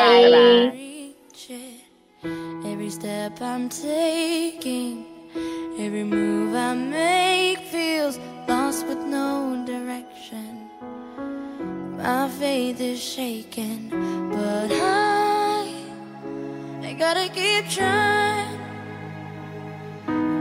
[2.65, 5.05] Every step i'm taking
[5.77, 10.56] every move i make feels lost with no direction.
[11.97, 13.89] My faith is shaken,
[14.29, 15.83] but I,
[16.83, 18.59] I gotta keep trying.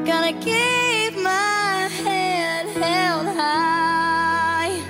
[0.05, 4.83] Gotta keep my head held high.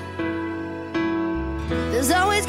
[1.93, 2.47] There's always